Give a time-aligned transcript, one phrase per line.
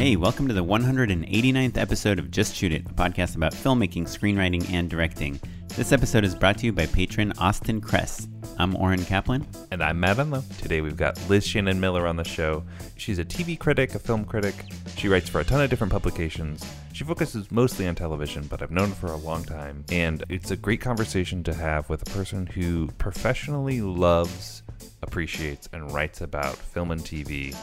[0.00, 4.66] Hey, welcome to the 189th episode of Just Shoot It, a podcast about filmmaking, screenwriting,
[4.72, 5.38] and directing.
[5.76, 8.26] This episode is brought to you by patron Austin Kress.
[8.56, 9.46] I'm Oren Kaplan.
[9.70, 10.42] And I'm Matt Enlow.
[10.56, 12.64] Today we've got Liz Shannon Miller on the show.
[12.96, 14.54] She's a TV critic, a film critic.
[14.96, 16.64] She writes for a ton of different publications.
[16.94, 19.84] She focuses mostly on television, but I've known her for a long time.
[19.92, 24.62] And it's a great conversation to have with a person who professionally loves,
[25.02, 27.54] appreciates, and writes about film and TV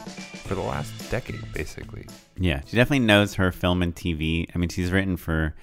[0.46, 2.06] for the last decade, basically.
[2.38, 4.46] Yeah, she definitely knows her film and TV.
[4.54, 5.54] I mean, she's written for,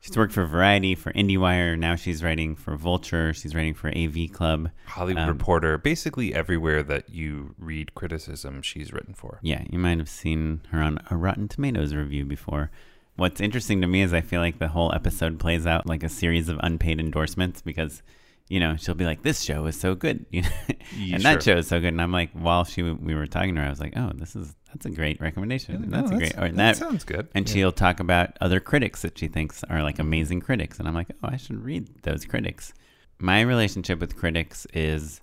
[0.00, 1.78] she's worked for Variety, for IndieWire.
[1.78, 3.32] Now she's writing for Vulture.
[3.32, 4.70] She's writing for AV Club.
[4.86, 9.38] Hollywood Um, Reporter, basically everywhere that you read criticism, she's written for.
[9.42, 12.70] Yeah, you might have seen her on a Rotten Tomatoes review before.
[13.16, 16.08] What's interesting to me is I feel like the whole episode plays out like a
[16.08, 18.02] series of unpaid endorsements because,
[18.48, 20.48] you know, she'll be like, "This show is so good," you know,
[20.96, 21.88] Yeah, and that show is so good.
[21.88, 24.36] And I'm like, while she we were talking to her, I was like, "Oh, this
[24.36, 25.90] is that's a great recommendation.
[25.90, 27.28] No, that's a great." Or that, that, sounds good.
[27.34, 27.52] and Yeah.
[27.54, 31.08] she'll talk about other critics that she thinks are like amazing critics, and I'm like,
[31.22, 32.72] "Oh, I should read those critics."
[33.18, 35.22] My relationship with critics is,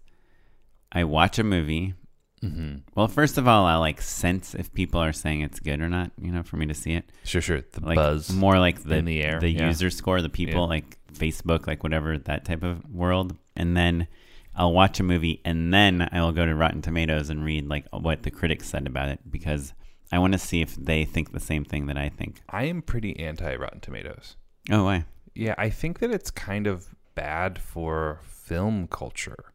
[0.92, 1.94] I watch a movie.
[2.42, 5.88] hmm Well, first of all, I like sense if people are saying it's good or
[5.90, 7.06] not, you know, for me to see it.
[7.24, 7.62] Sure, sure.
[7.62, 8.32] The Like buzz.
[8.34, 9.68] more like the in the air, the yeah.
[9.68, 13.38] user score, the people, like Facebook, like whatever that type of world.
[13.56, 14.08] And then
[14.56, 17.86] I'll watch a movie and then I will go to Rotten Tomatoes and read like
[17.92, 19.74] what the critics said about it because
[20.12, 22.42] I want to see if they think the same thing that I think.
[22.50, 24.36] I am pretty anti Rotten Tomatoes.
[24.70, 25.06] Oh, why?
[25.34, 29.54] Yeah, I think that it's kind of bad for film culture.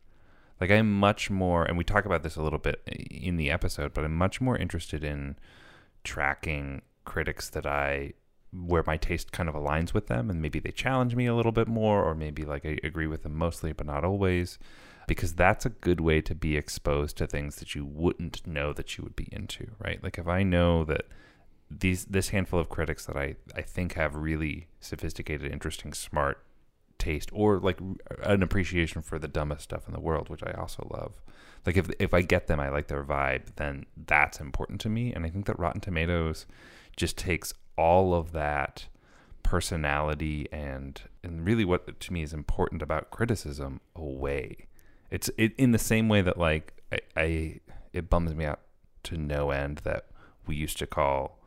[0.60, 3.94] Like I'm much more, and we talk about this a little bit in the episode,
[3.94, 5.36] but I'm much more interested in
[6.02, 8.14] tracking critics that I
[8.52, 11.52] where my taste kind of aligns with them and maybe they challenge me a little
[11.52, 14.58] bit more or maybe like I agree with them mostly but not always
[15.08, 18.96] because that's a good way to be exposed to things that you wouldn't know that
[18.96, 20.00] you would be into, right?
[20.04, 21.06] Like if I know that
[21.70, 26.44] these this handful of critics that I I think have really sophisticated, interesting, smart
[26.98, 27.80] taste or like
[28.22, 31.20] an appreciation for the dumbest stuff in the world, which I also love.
[31.66, 35.12] Like if if I get them, I like their vibe, then that's important to me.
[35.12, 36.46] And I think that Rotten Tomatoes
[36.96, 38.88] just takes all of that
[39.42, 44.66] personality and and really what to me is important about criticism away.
[45.10, 47.60] It's it, in the same way that like I, I
[47.94, 48.60] it bums me out
[49.04, 50.06] to no end that
[50.46, 51.38] we used to call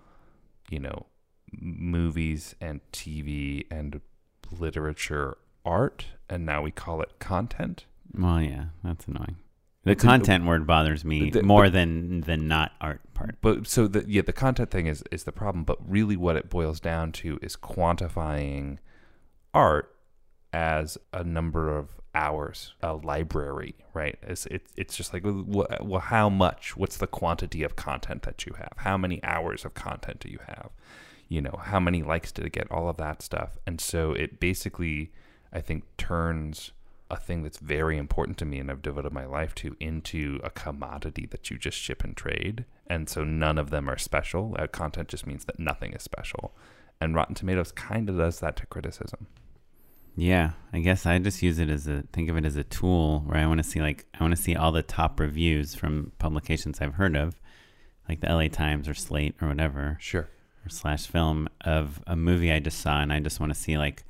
[0.70, 1.06] you know
[1.52, 4.02] movies and TV and
[4.58, 7.86] literature art and now we call it content.
[8.18, 9.38] Well, yeah, that's annoying.
[9.84, 13.36] The the- content word bothers me the- more but- than the not art part.
[13.42, 15.64] But so the yeah, the content thing is is the problem.
[15.64, 18.78] But really, what it boils down to is quantifying
[19.54, 19.96] art
[20.54, 24.18] as a number of hours, a library, right?
[24.24, 26.76] It's it's it's just like well, how much?
[26.76, 28.74] What's the quantity of content that you have?
[28.78, 30.72] How many hours of content do you have?
[31.30, 32.70] You know, how many likes did it get?
[32.70, 35.12] All of that stuff, and so it basically,
[35.54, 36.72] I think, turns
[37.12, 40.50] a thing that's very important to me and I've devoted my life to into a
[40.50, 42.64] commodity that you just ship and trade.
[42.92, 44.56] And so none of them are special.
[44.60, 46.54] Uh, content just means that nothing is special.
[47.00, 49.28] And Rotten Tomatoes kind of does that to criticism.
[50.16, 53.22] Yeah, I guess I just use it as a think of it as a tool
[53.22, 56.12] where I want to see like I want to see all the top reviews from
[56.20, 57.40] publications I've heard of,
[58.10, 60.28] like the LA Times or Slate or whatever Sure.
[60.66, 63.78] or slash film of a movie I just saw, and I just want to see
[63.78, 64.04] like,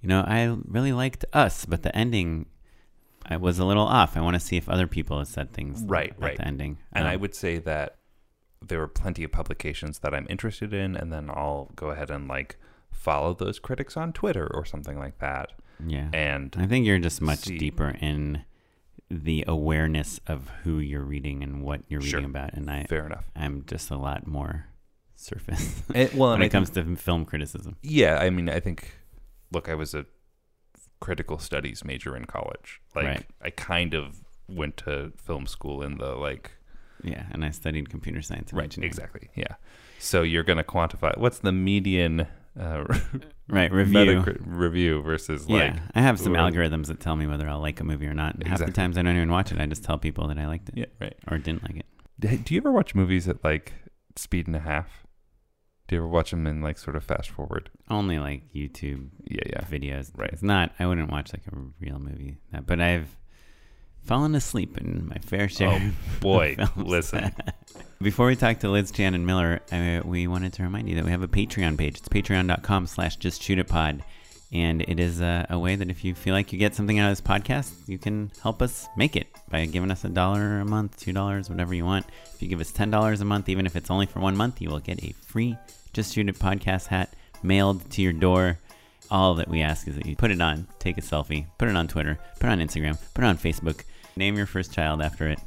[0.00, 2.46] you know, I really liked Us, but the ending
[3.26, 4.16] I was a little off.
[4.16, 6.36] I want to see if other people have said things Right, about right.
[6.38, 6.78] the ending.
[6.92, 7.98] And I Um, would say that
[8.66, 12.28] there are plenty of publications that I'm interested in, and then I'll go ahead and
[12.28, 12.56] like
[12.90, 15.52] follow those critics on Twitter or something like that.
[15.84, 16.08] yeah.
[16.12, 18.44] And I think you're just much see- deeper in
[19.10, 22.18] the awareness of who you're reading and what you're Sure.
[22.20, 23.30] reading about, and I fair enough.
[23.36, 24.66] I'm just a lot more
[25.16, 27.76] surface eh, And, well, when and I it comes to film criticism.
[27.82, 28.96] Yeah, I mean, I think.
[29.52, 30.06] Look, I was a
[31.00, 32.80] critical studies major in college.
[32.94, 33.26] Like, Right.
[33.42, 36.52] I kind of went to film school in the like.
[37.04, 38.76] Yeah, and I studied computer science and Right.
[38.78, 39.30] Exactly.
[39.34, 39.54] Yeah.
[39.98, 42.26] So you're going to quantify what's the median
[42.58, 42.84] uh,
[43.48, 44.24] Right, review.
[44.40, 45.76] Review versus yeah, like.
[45.94, 48.34] I have some well- algorithms that tell me whether I'll like a movie or not.
[48.36, 49.60] And Half the times I don't even watch it.
[49.60, 50.86] I just tell people that I liked it Yeah.
[51.00, 51.14] Right.
[51.30, 52.44] or didn't like it.
[52.44, 53.72] Do you ever watch movies at like
[54.16, 55.04] speed and a half?
[55.88, 57.68] Do you ever watch them in like sort of fast forward?
[57.90, 59.42] Only like YouTube Yeah.
[59.46, 59.60] Yeah.
[59.62, 60.10] videos.
[60.16, 60.30] Right.
[60.32, 60.72] It's not.
[60.78, 62.38] I wouldn't watch like a real movie.
[62.52, 63.14] That- But I've
[64.04, 65.70] fallen asleep in my fair share.
[65.70, 67.32] Oh, boy, listen.
[68.00, 71.10] Before we talk to Liz Shannon Miller, uh, we wanted to remind you that we
[71.10, 71.98] have a Patreon page.
[71.98, 74.04] It's patreon.com slash just shoot it pod.
[74.52, 77.10] And it is a, a way that if you feel like you get something out
[77.10, 80.64] of this podcast, you can help us make it by giving us a dollar a
[80.64, 82.06] month, two dollars, whatever you want.
[82.34, 84.60] If you give us ten dollars a month, even if it's only for one month,
[84.60, 85.56] you will get a free
[85.92, 88.58] Just Shoot It podcast hat mailed to your door.
[89.10, 91.76] All that we ask is that you put it on, take a selfie, put it
[91.76, 93.82] on Twitter, put it on Instagram, put it on Facebook,
[94.16, 95.40] name your first child after it,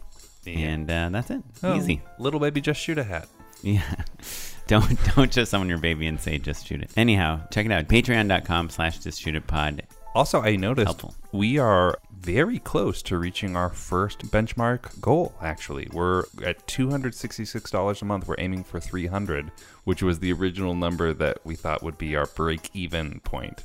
[0.45, 1.43] and uh, that's it.
[1.63, 2.01] Oh, Easy.
[2.19, 3.27] Little baby, just shoot a hat.
[3.61, 3.83] Yeah.
[4.67, 6.91] Don't don't just summon your baby and say just shoot it.
[6.97, 7.87] Anyhow, check it out.
[7.87, 9.83] Patreon.com slash just shoot it pod.
[10.13, 11.15] Also, I noticed Helpful.
[11.31, 15.33] we are very close to reaching our first benchmark goal.
[15.41, 18.27] Actually, we're at two hundred sixty-six dollars a month.
[18.27, 19.49] We're aiming for three hundred,
[19.85, 23.63] which was the original number that we thought would be our break-even point.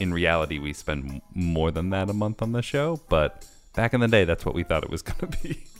[0.00, 4.00] In reality, we spend more than that a month on the show, but back in
[4.00, 5.64] the day, that's what we thought it was going to be.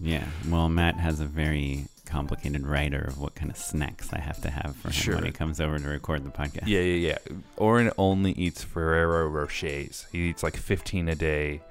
[0.00, 0.24] Yeah.
[0.48, 4.48] Well, Matt has a very complicated writer of what kind of snacks I have to
[4.48, 5.14] have for him Sure.
[5.16, 6.68] when he comes over to record the podcast.
[6.68, 7.36] yeah, yeah, yeah.
[7.56, 10.06] Oren only eats Ferrero Rochers.
[10.12, 11.62] He eats like fifteen a day.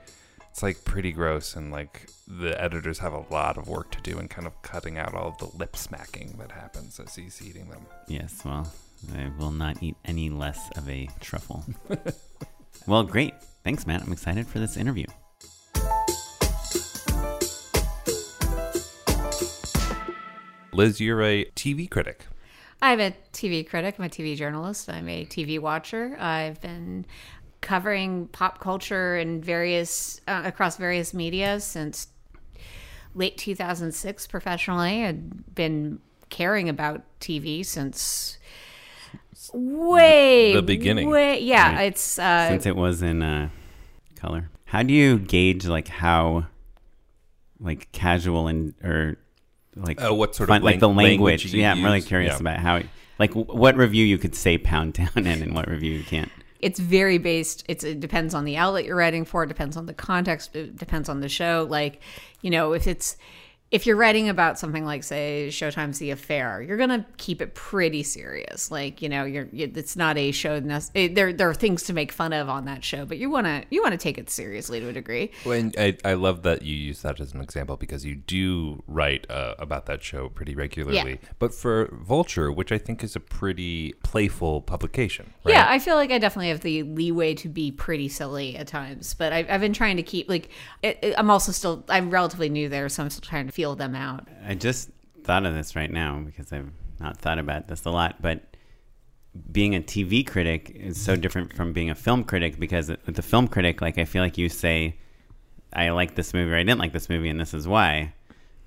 [0.51, 4.19] It's like pretty gross, and like the editors have a lot of work to do
[4.19, 7.69] in kind of cutting out all of the lip smacking that happens as he's eating
[7.69, 7.85] them.
[8.09, 8.41] Yes.
[8.43, 8.69] Well,
[9.15, 11.63] I will not eat any less of a truffle.
[12.87, 13.35] well, great.
[13.63, 14.01] Thanks, Matt.
[14.03, 15.05] I'm excited for this interview.
[20.77, 22.27] Liz, you're a TV critic.
[22.83, 23.95] I'm a TV critic.
[23.97, 24.87] I'm a TV journalist.
[24.87, 26.15] I'm a TV watcher.
[26.19, 27.03] I've been
[27.61, 32.09] covering pop culture and various uh, across various media since
[33.15, 35.03] late 2006 professionally.
[35.03, 35.97] I've been
[36.29, 38.37] caring about TV since
[39.51, 41.81] way The beginning, Way, yeah, right?
[41.87, 43.49] it's uh, Since it was in uh,
[44.15, 46.45] color, how do you gauge like how
[47.59, 49.17] like casual and or
[49.83, 51.43] like Oh, what sort fun- of like the language?
[51.43, 52.05] language you yeah, I'm really use?
[52.05, 52.39] curious Yeah.
[52.39, 52.81] about how
[53.19, 56.31] like w- what review you could say pound town in and what review you can't.
[56.59, 59.85] it's very based it's it depends on the outlet you're writing for it depends on
[59.85, 62.01] the context it depends on the show like
[62.41, 63.15] you know if it's
[63.69, 68.01] if you're writing about something like say showtime's the affair you're gonna keep it pretty
[68.03, 70.61] serious like you know you're it's not a show
[70.93, 73.45] it, there there are things to make fun of on that show but you want
[73.45, 76.61] to you want to take it seriously to a degree When I, I love that
[76.61, 80.55] you use that as an example because you do write uh, about that show pretty
[80.55, 81.19] regularly.
[81.39, 85.53] But for Vulture, which I think is a pretty playful publication, right?
[85.53, 89.13] Yeah, I feel like I definitely have the leeway to be pretty silly at times,
[89.13, 90.49] but I've, I've been trying to keep like
[90.81, 93.75] it, it- I'm also still I'm relatively new there, so I'm still trying to feel
[93.75, 94.27] them out.
[94.47, 94.91] I just
[95.23, 96.69] thought of this right now because I've
[96.99, 98.43] not thought about this a lot, but
[99.51, 103.23] being a TV critic is so different from being a film critic because with the
[103.23, 104.99] film critic, like I feel like you say,
[105.73, 108.13] I like this movie or I didn't like this movie and this is why.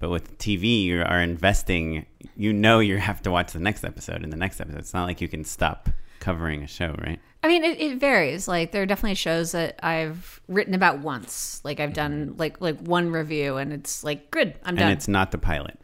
[0.00, 2.04] But with TV, you are investing,
[2.34, 4.80] you know, you have to watch the next episode and the next episode.
[4.80, 5.88] It's not like you can stop
[6.18, 7.20] covering a show, right?
[7.42, 8.46] I mean, it, it varies.
[8.46, 11.60] Like there are definitely shows that I've written about once.
[11.64, 14.88] Like I've done like like one review, and it's like good, I'm done.
[14.88, 15.78] And it's not the pilot.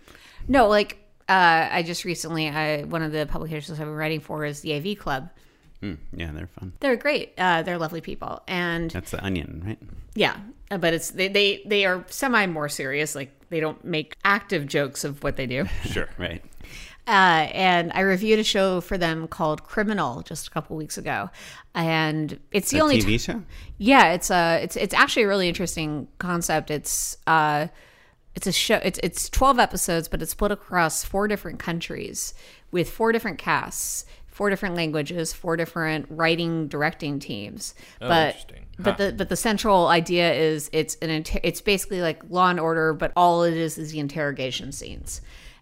[0.49, 0.99] No, like
[1.29, 4.75] uh, I just recently, I one of the publications I've been writing for is the
[4.75, 5.31] AV Club.
[5.81, 6.73] Hmm, yeah, they're fun.
[6.81, 7.35] They're great.
[7.37, 9.79] Uh, they're lovely people, and That's the onion, right?
[10.15, 10.37] Yeah,
[10.71, 13.15] uh, but it's they they, they are semi more serious.
[13.15, 15.67] Like they don't make active jokes of what they do.
[15.85, 16.09] Sure.
[16.19, 16.43] Right.
[17.07, 21.31] Uh, and I reviewed a show for them called Criminal just a couple weeks ago,
[21.75, 23.43] and it's the The only TV ti- show?
[23.79, 26.71] yeah, it's a it's it's actually a really interesting concept.
[26.71, 27.69] It's uh
[28.35, 32.35] it's a show it's it's 12 episodes but it's split across four different countries
[32.73, 37.75] with four different casts, four different languages, four different writing directing teams.
[38.03, 38.67] Oh, but interesting.
[38.81, 42.59] but the but the central idea is it's an inter- it's basically like Law and
[42.59, 45.21] Order but all it is is the interrogation scenes.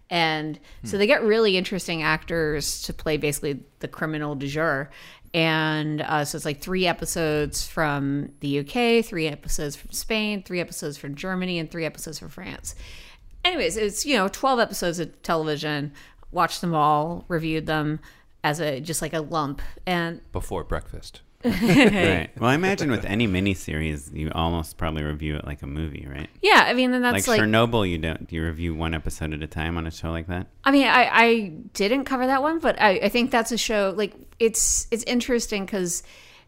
[0.09, 4.91] And so they get really interesting actors to play basically the criminal du jour.
[5.33, 10.61] And uh, so it's like three episodes from the UK, three episodes from Spain, three
[10.61, 12.75] episodes from Germany, and three episodes from France.
[13.43, 15.91] Anyways, it's, you know, 12 episodes of television,
[16.31, 17.99] watched them all, reviewed them
[18.43, 19.61] as a just like a lump.
[19.85, 21.21] And Before breakfast.
[21.45, 22.29] Right.
[22.39, 26.29] Well, I imagine with any miniseries, you almost probably review it like a movie, right?
[26.41, 29.43] yeah, I mean, and Like, that's like, Chernobyl, you don't you review one episode at
[29.43, 30.47] a time on a show like that?
[30.63, 33.93] I mean, I, I didn't cover that one, but I, I think that's a show
[33.95, 36.03] like it's it's interesting because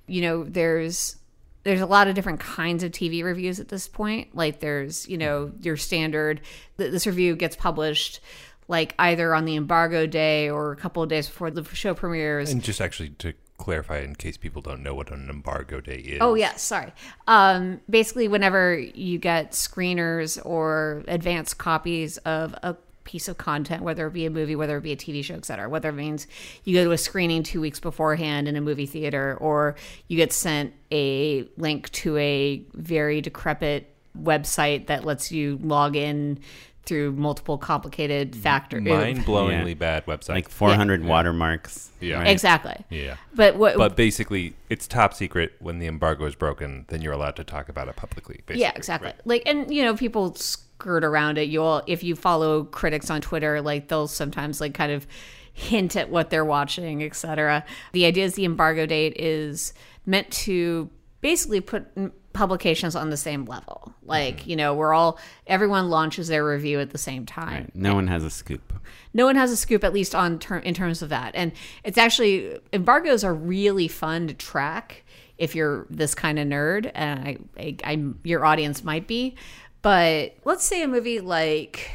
[0.07, 1.15] you know there's
[1.63, 4.35] there's a lot of different kinds of TV reviews at this point.
[4.35, 6.41] Like there's you know your standard
[6.77, 8.19] th- this review gets published
[8.67, 12.51] like either on the embargo day or a couple of days before the show premieres.
[12.51, 16.19] And just actually to clarify, in case people don't know what an embargo day is.
[16.21, 16.93] Oh yeah, sorry.
[17.27, 22.75] Um, basically, whenever you get screeners or advanced copies of a
[23.07, 25.45] piece of content, whether it be a movie, whether it be a TV show, et
[25.45, 25.69] cetera.
[25.69, 26.27] Whether it means
[26.65, 29.75] you go to a screening two weeks beforehand in a movie theater, or
[30.09, 36.39] you get sent a link to a very decrepit website that lets you log in
[36.87, 38.79] through multiple complicated factors.
[38.85, 39.73] Uh, mind-blowingly Yeah.
[39.75, 40.29] bad website.
[40.29, 41.91] like 400 watermarks.
[41.99, 42.17] Yeah.
[42.19, 42.27] right?
[42.27, 42.75] Exactly.
[42.89, 43.17] yeah.
[43.35, 43.77] But what?
[43.77, 45.53] But basically, it's top secret.
[45.59, 48.41] When the embargo is broken, then you're allowed to talk about it publicly.
[48.45, 48.61] Basically.
[48.61, 49.07] yeah, exactly.
[49.09, 49.21] Right.
[49.25, 51.49] Like, and you know, people skirt around it.
[51.49, 55.05] You'll if you follow critics on Twitter, like they'll sometimes like kind of
[55.53, 57.63] hint at what they're watching, etc.
[57.93, 59.73] The idea is the embargo date is
[60.05, 60.89] meant to
[61.21, 63.93] basically put m- publications on the same level.
[64.03, 64.49] Like, Mm-hmm.
[64.49, 67.63] you know, we're all everyone launches their review at the same time.
[67.63, 67.75] Right.
[67.75, 68.73] No one has a scoop.
[69.13, 71.51] no one has a scoop at least on ter- in terms of that and
[71.83, 75.03] it's actually embargoes are really fun to track
[75.37, 79.35] if you're this kind of nerd and I, I i'm your audience might be
[79.81, 81.91] but let's say a movie like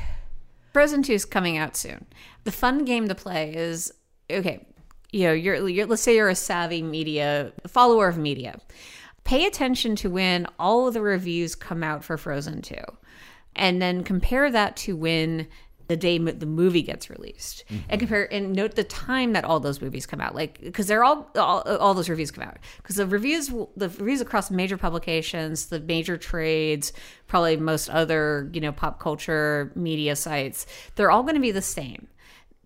[0.73, 2.07] frozen 2 is coming out soon
[2.45, 3.93] the fun game to play is
[4.31, 4.65] okay
[5.13, 8.59] you know you're, you're let's say you're a savvy media follower of media
[9.25, 12.77] pay attention to when all of the reviews come out for frozen 2
[13.55, 15.47] and then compare that to when
[15.89, 17.65] the day the movie gets released.
[17.69, 17.99] And mm-hmm.
[17.99, 21.31] compare and note the time that all those movies come out like because they're all,
[21.37, 22.57] all all those reviews come out.
[22.79, 26.93] Because the reviews the reviews across major publications the major trades
[27.27, 31.61] probably most other you know pop culture media sites they're all going to be the
[31.61, 32.07] same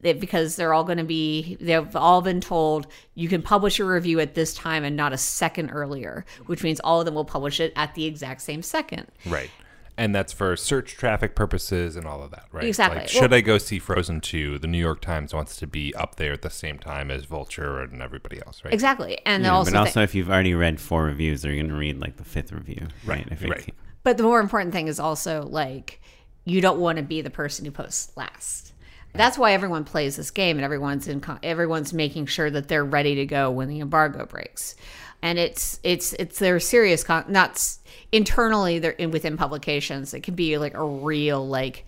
[0.03, 4.21] because they're all going to be they've all been told you can publish a review
[4.21, 7.61] at this time and not a second earlier which means all of them will publish
[7.61, 9.51] it at the exact same second Right.
[9.99, 12.65] And that's for search traffic purposes and all of that, right?
[12.65, 12.99] Exactly.
[12.99, 14.59] Like, Well- should I go see Frozen 2?
[14.59, 17.81] The New York Times wants to be up there at the same time as Vulture
[17.81, 18.75] and everybody else, right?
[18.75, 21.71] exactly and Yeah, also but thi- also, if you've already read four reviews, they're going
[21.71, 23.27] to read like the fifth review, right?
[23.31, 23.63] If it right.
[23.65, 25.99] came- But the more important thing is also like
[26.45, 28.75] you don't want to be the person who posts last.
[29.17, 33.17] That's why everyone plays this game and everyone's in everyone's making sure that they're ready
[33.17, 34.75] to go when the embargo breaks.
[35.23, 37.81] And it's it's it's their serious con- not s-
[38.13, 41.85] internally they're in within publications it can be like a real like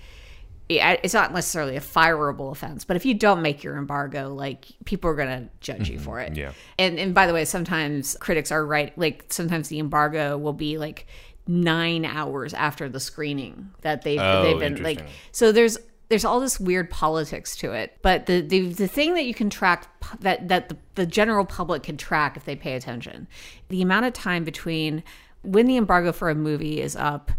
[0.68, 5.08] it's not necessarily a fireable offense, but if you don't make your embargo, like people
[5.10, 6.04] are going to judge you mm-hmm.
[6.04, 6.36] for it.
[6.36, 6.52] Yeah.
[6.78, 8.96] And and by the way, sometimes critics are right.
[8.98, 11.06] Like sometimes the embargo will be like
[11.46, 15.06] nine hours after the screening that they've Oh, they've been like.
[15.32, 15.78] So there's
[16.08, 17.98] there's all this weird politics to it.
[18.02, 19.86] But the the, the thing that you can track
[20.20, 23.28] that that the, the general public can track if they pay attention,
[23.68, 25.02] the amount of time between
[25.42, 27.30] when the embargo for a movie is up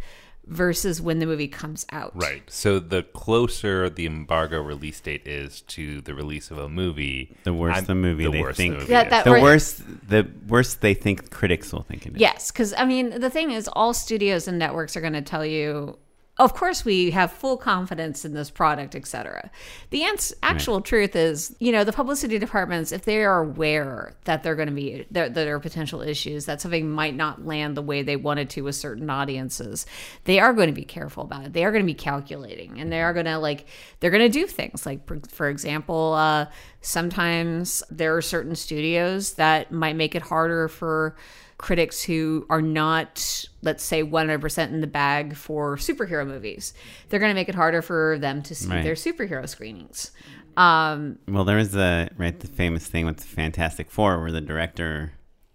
[0.48, 2.12] versus when the movie comes out.
[2.16, 2.42] Right.
[2.50, 7.54] So the closer the embargo release date is to the release of a movie, The
[7.54, 8.74] worse I'm- the movie the they worse think.
[8.74, 9.12] the movie That- is.
[9.12, 9.44] that- the Right.
[9.44, 9.74] worse,
[10.08, 12.20] the worse they think critics will think it is.
[12.20, 15.46] Yes, because I mean, the thing is, all studios and networks are going to tell
[15.46, 16.00] you,
[16.40, 19.52] of course, we have full confidence in this product, etc.
[19.90, 24.42] The ans- actual truth is, you know, the publicity departments, if they are aware that
[24.42, 27.82] they're going to be that there are potential issues, that something might not land the
[27.82, 29.86] way they wanted to with certain audiences,
[30.24, 31.52] they are going to be careful about it.
[31.52, 33.66] They are going to be calculating, and they are going to like
[34.00, 36.46] they're going to do things like, for, for example, uh,
[36.80, 41.18] sometimes there are certain studios that might make it harder for
[41.60, 46.74] critics who are not, let's say, 100% in the bag for superhero movies.
[47.10, 48.84] They're going to make it harder for them to see Right.
[48.84, 50.12] their superhero screenings.
[50.58, 55.12] Um, Well, there was the right the famous thing with Fantastic Four, where the director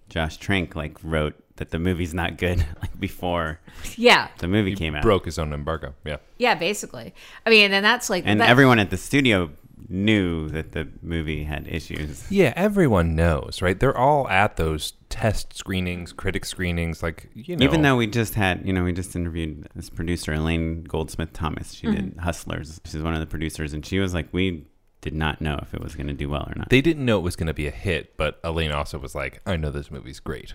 [0.08, 3.60] Josh Trank like wrote that the movie's not good like before
[3.96, 5.94] yeah, the movie came out, broke his own embargo.
[6.04, 6.16] Yeah.
[6.38, 7.14] yeah, basically.
[7.46, 9.50] I mean, and that's like, and that- everyone at the studio
[9.88, 12.30] knew that the movie had issues.
[12.30, 13.78] Yeah, everyone knows, right?
[13.78, 17.64] They're all at those test screenings, critic screenings, like you know.
[17.64, 21.72] Even though we just had, you know, we just interviewed this producer, Elaine Goldsmith Thomas.
[21.72, 21.94] She Mm-hmm.
[22.10, 22.80] did Hustlers.
[22.84, 24.66] She's one of the producers, and she was like, we
[25.00, 26.70] did not know if it was going to do well or not.
[26.70, 29.42] they didn't know it was going to be a hit, but Elaine also was like,
[29.46, 30.54] "I know this movie's great."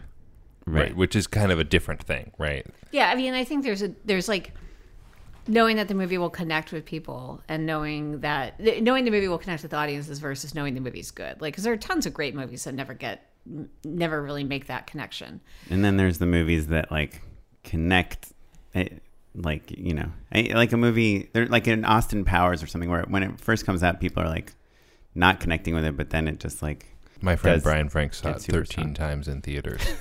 [0.66, 0.96] right.
[0.96, 2.66] Which is kind of a different thing, right?
[2.92, 4.54] Yeah, I mean, I think there's a there's like
[5.48, 9.38] knowing that the movie will connect with people and knowing that knowing the movie will
[9.38, 11.42] connect with audiences versus knowing the movie's good.
[11.42, 13.26] Like, because there are tons of great movies that never get
[13.84, 15.42] never really make that connection.
[15.70, 17.22] And then there's the movies that like
[17.64, 18.32] connect,
[18.76, 18.90] eh,
[19.36, 21.30] like you know, eh, like a movie.
[21.34, 24.30] They're like in Austin Powers or something, where when it first comes out, people are
[24.30, 24.54] like
[25.16, 26.86] not connecting with it, but then it just like
[27.22, 29.82] My friend Does Brian Frank saw it 13 times in theaters.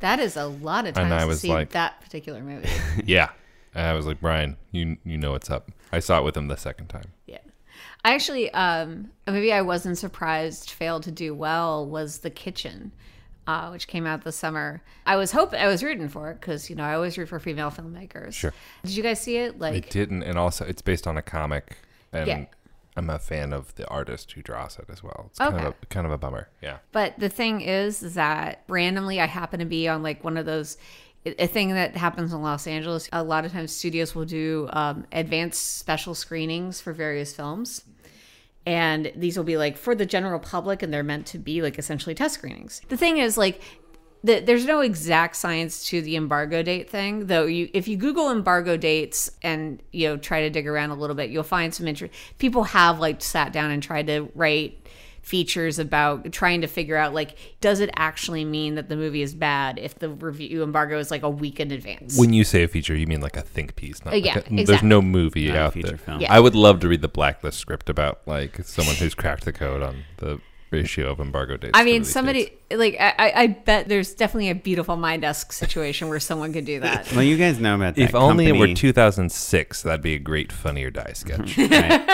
[0.00, 2.68] That is a lot of And times I to was see like- that particular movie.
[3.06, 3.28] yeah.
[3.74, 5.70] And I was like, Brian, you you know what's up.
[5.92, 7.12] I saw it with him the second time.
[7.26, 7.38] Yeah.
[8.04, 12.92] I actually, um, a movie I wasn't surprised failed to do well was The Kitchen,
[13.46, 14.82] uh, which came out this summer.
[15.06, 17.38] I was hoping, I was rooting for it because, you know, I always root for
[17.40, 18.34] female filmmakers.
[18.34, 18.52] Sure.
[18.84, 19.54] Did you guys see it?
[19.56, 21.78] I Like, didn't, and also it's based on a comic,
[22.12, 22.44] and Yeah.
[22.96, 25.26] I'm a fan of the artist who draws it as well.
[25.30, 25.50] It's Okay.
[25.50, 26.48] kind of a, kind of a bummer.
[26.60, 26.78] Yeah.
[26.92, 30.46] But the thing is, is that randomly I happen to be on like one of
[30.46, 30.78] those
[31.26, 33.08] a thing that happens in Los Angeles.
[33.12, 37.84] A lot of times studios will do um, advanced special screenings for various films.
[38.66, 41.78] And these will be like for the general public and they're meant to be like
[41.78, 42.82] essentially test screenings.
[42.88, 43.62] The thing is like
[44.24, 47.46] the, there's no exact science to the embargo date thing, though.
[47.46, 51.14] You, if you Google embargo dates and you know try to dig around a little
[51.14, 52.12] bit, you'll find some interest.
[52.38, 54.77] People have like sat down and tried to write
[55.28, 59.34] features about trying to figure out like does it actually mean that the movie is
[59.34, 62.18] bad if the review embargo is like a week in advance?
[62.18, 64.50] When you say a feature, you mean like a think piece, not Uh, yeah, like
[64.50, 65.98] a, There's no movie Not out there.
[65.98, 66.20] film.
[66.20, 66.32] Yeah.
[66.32, 69.82] I would love to read the blacklist script about like someone who's cracked the code
[69.82, 71.72] on the ratio of embargo dates.
[71.74, 72.78] I mean, somebody dates.
[72.78, 76.64] like I, I I bet there's definitely a beautiful mind esque situation where someone could
[76.64, 77.10] do that.
[77.12, 78.02] Well, you guys know about that.
[78.02, 81.56] If only it were 2006, that'd be a great Funny or Die sketch.
[81.58, 82.06] Right.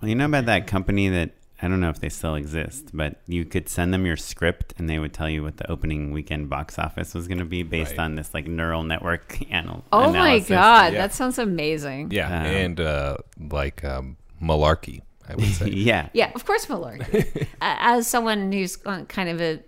[0.00, 1.30] well, you know about that company that
[1.62, 4.88] I don't know if they still exist, but you could send them your script and
[4.88, 7.92] they would tell you what the opening weekend box office was going to be based
[7.92, 8.00] Right.
[8.04, 11.00] on this like neural network anal- Oh my god, Yeah.
[11.02, 12.10] that sounds amazing.
[12.12, 13.16] yeah, Um, and uh,
[13.50, 15.68] like um, malarkey, I would say.
[15.70, 16.08] yeah.
[16.14, 17.46] Yeah, of course, malarkey.
[17.60, 19.60] As someone who's uh, kind of a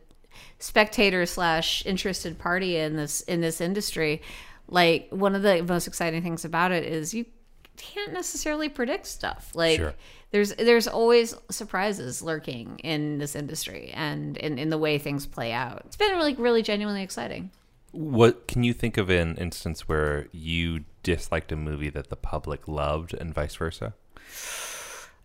[0.58, 4.22] spectator slash interested party in this in this industry,
[4.68, 7.26] like one of the most exciting things about it is you
[7.76, 9.50] can't necessarily predict stuff.
[9.54, 9.94] Like Sure.
[10.30, 15.52] there's there's always surprises lurking in this industry and in, in the way things play
[15.52, 15.82] out.
[15.86, 17.50] It's been really really genuinely exciting.
[17.92, 22.66] What can you think of an instance where you disliked a movie that the public
[22.66, 23.92] loved, and vice versa?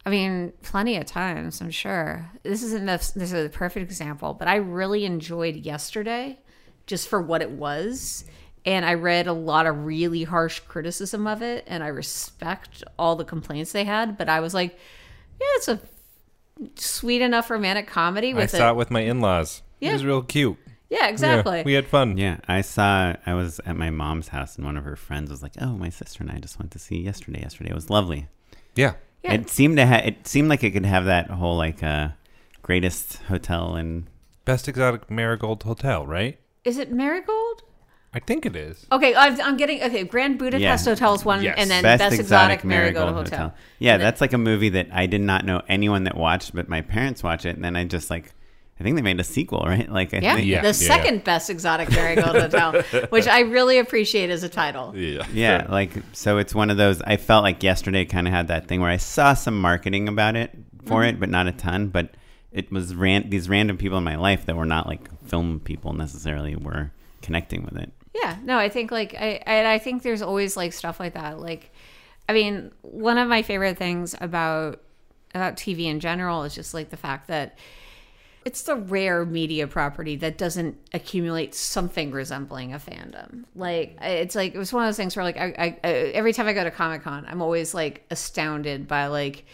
[0.06, 2.30] I mean, plenty of times, I'm sure.
[2.44, 6.40] This isn't the, this is a perfect example, but I really enjoyed yesterday
[6.86, 8.24] just for what it was.
[8.68, 13.16] And I read a lot of really harsh criticism of it, and I respect all
[13.16, 14.18] the complaints they had.
[14.18, 14.78] But I was like,
[15.40, 15.80] yeah, it's a
[16.76, 19.62] sweet enough romantic comedy I saw a it with my in-laws.
[19.80, 19.92] Yeah.
[19.92, 20.58] It was real cute.
[20.90, 21.64] yeah, Yeah, exactly.
[21.64, 22.18] we had fun.
[22.18, 23.16] Yeah, I saw.
[23.26, 25.90] I was at my mom's house, and one of her friends was like, "Oh, my
[25.90, 27.42] sister and I just went to see yesterday.
[27.42, 28.28] Yesterday it was lovely."
[28.76, 28.94] Yeah.
[29.24, 29.34] Yeah.
[29.34, 30.06] It seemed to have.
[30.06, 32.10] It seemed like it could have that whole like uh,
[32.62, 34.08] greatest hotel and
[34.48, 36.40] Best exotic marigold hotel, right?
[36.64, 37.47] Is it Marigold?
[38.18, 38.84] I think it is.
[38.92, 40.04] Okay, I've, I'm getting okay.
[40.04, 40.92] Grand Budapest Yeah.
[40.92, 41.56] Hotel is one, Yes.
[41.60, 43.40] and then best, exotic, Marigold, marigold, Hotel.
[43.50, 43.58] hotel.
[43.78, 46.56] Yeah, And then- that's like a movie that I did not know anyone that watched,
[46.56, 48.34] but my parents watch it, and then I just like.
[48.80, 49.90] I think they made a sequel, right?
[50.00, 53.80] Like, I Yeah, think, Yeah, the yeah, second best exotic marigold hotel, which I really
[53.80, 54.94] appreciate as a title.
[54.96, 55.26] Yeah.
[55.34, 58.68] Yeah, like so it's one of those I felt like yesterday kind of had that
[58.68, 60.52] thing where I saw some marketing about it
[60.86, 61.10] for Mm-hmm.
[61.16, 62.12] it, but not a ton, but
[62.52, 65.94] it was ran- these random people in my life that were not like film people
[65.94, 66.92] necessarily were
[67.24, 67.92] connecting with it.
[68.22, 71.40] Yeah, no, I think like I I, I think there's always like stuff like that.
[71.40, 71.72] Like,
[72.28, 74.82] I mean, one of my favorite things about
[75.34, 77.58] about TV in general is just like the fact that
[78.46, 83.44] it's the rare media property that doesn't accumulate something resembling a fandom.
[83.56, 86.34] Like it's like it was one of those things where like I, I, I every
[86.34, 89.46] time I go to Comic Con, I'm always like astounded by like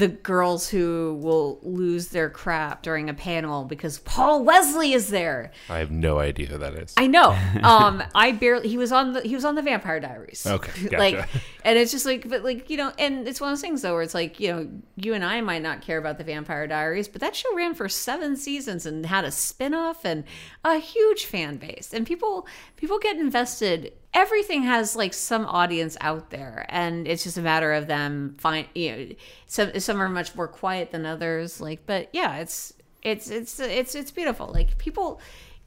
[0.00, 5.52] the girls who will lose their crap during a panel because Paul Wesley is there.
[5.68, 6.94] I have no idea who that is.
[6.96, 7.36] I know.
[7.60, 8.68] Um, I barely.
[8.68, 9.20] He was on the.
[9.20, 10.46] He was on the Vampire Diaries.
[10.46, 10.98] Okay, gotcha.
[10.98, 11.28] like,
[11.62, 13.92] and it's just like, but like you know, and it's one of those things though,
[13.92, 17.06] where it's like you know, you and I might not care about the Vampire Diaries,
[17.06, 20.24] but that show ran for seven seasons and had a spin-off and
[20.64, 23.92] a huge fan base, and people people get invested.
[24.12, 28.66] Everything has like some audience out there, and it's just a matter of them find.
[28.74, 29.06] You know,
[29.46, 31.60] some some are much more quiet than others.
[31.60, 34.48] Like, but yeah, it's it's it's it's it's beautiful.
[34.48, 35.20] Like people,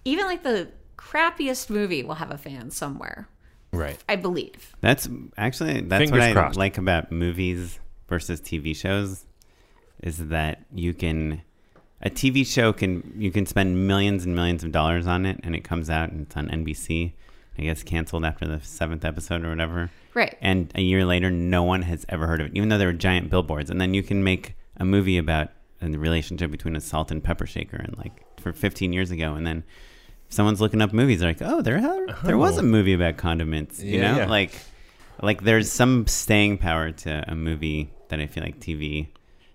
[0.06, 3.28] even like the crappiest movie will have a fan somewhere.
[3.72, 3.98] right.
[4.08, 4.76] I believe.
[4.82, 6.58] That's actually that's Fingers what I crossed.
[6.58, 9.26] like about movies versus TV shows
[10.02, 11.42] is that you can
[12.02, 15.56] a TV show can you can spend millions and millions of dollars on it and
[15.56, 17.14] it comes out and it's on NBC.
[17.58, 19.92] I guess canceled after the seventh episode or whatever.
[20.14, 20.36] Right.
[20.42, 22.94] And a year later, no one has ever heard of it, even though there were
[22.94, 23.70] giant billboards.
[23.70, 27.46] And then you can make a movie about the relationship between a salt and pepper
[27.46, 29.64] shaker, and like for 15 years ago, and then
[30.30, 31.80] someone's looking up movies, they're like, oh, there
[32.24, 32.62] there was Oh.
[32.62, 33.84] a movie about condiments.
[33.84, 34.28] You Yeah, know, yeah.
[34.30, 34.52] like
[35.22, 39.10] like there's some staying power to a movie that I feel like TV,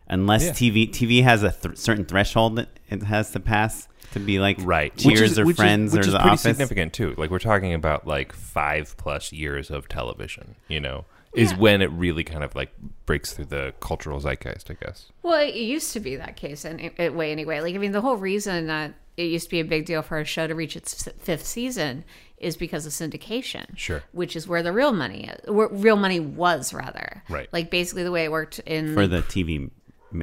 [0.08, 0.52] unless Yeah.
[0.52, 4.56] TV TV has a th- certain threshold that it has to pass to be like
[4.60, 4.96] Right.
[4.96, 6.42] Cheers or Friends which or is The pretty Office.
[6.42, 7.14] significant too.
[7.16, 10.54] Like we're talking about like five plus years of television.
[10.68, 11.58] You know, is Yeah.
[11.58, 12.70] when it really kind of like
[13.06, 14.70] breaks through the cultural zeitgeist.
[14.70, 15.06] I guess.
[15.22, 17.60] Well, it used to be that case in a way anyway.
[17.60, 20.18] Like, I mean, the whole reason that it used to be a big deal for
[20.18, 22.04] a show to reach its fifth season
[22.38, 23.66] is because of syndication.
[23.76, 24.04] Sure.
[24.12, 25.50] Which is where the real money is.
[25.52, 27.24] Where real money was rather.
[27.28, 27.48] Right.
[27.52, 29.68] Like basically the way it worked in for the TV, ma-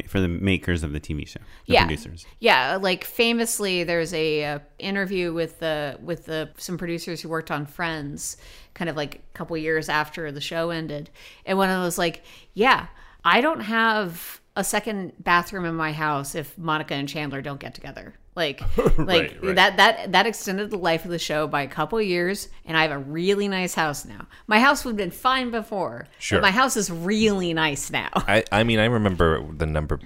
[0.08, 1.86] for the makers of the TV show, the yeah.
[1.86, 2.26] producers.
[2.40, 7.52] Yeah, like famously, there's a uh, interview with the with the some producers who worked
[7.52, 8.38] on Friends,
[8.74, 11.10] kind of like a couple years after the show ended,
[11.46, 12.88] and one of them was like, "Yeah,
[13.24, 17.76] I don't have a second bathroom in my house if Monica and Chandler don't get
[17.76, 19.56] together." Like, like Right, right.
[19.56, 22.82] that that that extended the life of the show by a couple years, and I
[22.82, 24.28] have a really nice house now.
[24.48, 26.38] My house would have been fine before, Sure.
[26.40, 28.10] but my house is really nice now.
[28.16, 30.00] I, I mean, I remember the number,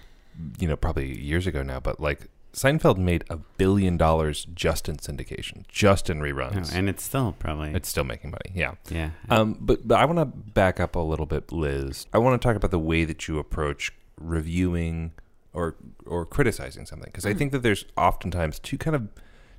[0.60, 4.98] you know, probably years ago now, but like Seinfeld made a billion dollars just in
[4.98, 6.74] syndication, just in Oh, reruns.
[6.74, 8.52] and it's still probably it's still making money.
[8.56, 8.74] Yeah.
[8.90, 9.12] yeah.
[9.30, 12.08] Um, but, but I want to back up a little bit, Liz.
[12.14, 15.12] I want to talk about the way that you approach reviewing
[15.60, 17.40] or or criticizing something because I mm-hmm.
[17.40, 19.10] think that there's oftentimes two kind of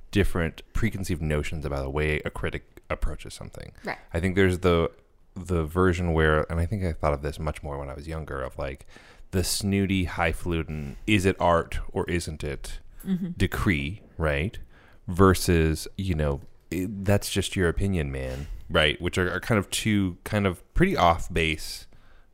[0.09, 3.71] different preconceived notions about the way a critic approaches something.
[3.83, 3.97] Right.
[4.13, 4.91] I think there's the
[5.35, 8.07] the version where, and I think I thought of this much more when I was
[8.07, 8.85] younger, of like
[9.31, 13.29] the snooty, highfalutin, is it art or isn't it mm-hmm.
[13.37, 14.59] decree, right?
[15.07, 19.01] Versus, you know, it, that's just your opinion, man, right?
[19.01, 21.87] Which are, are kind of two kind of pretty off base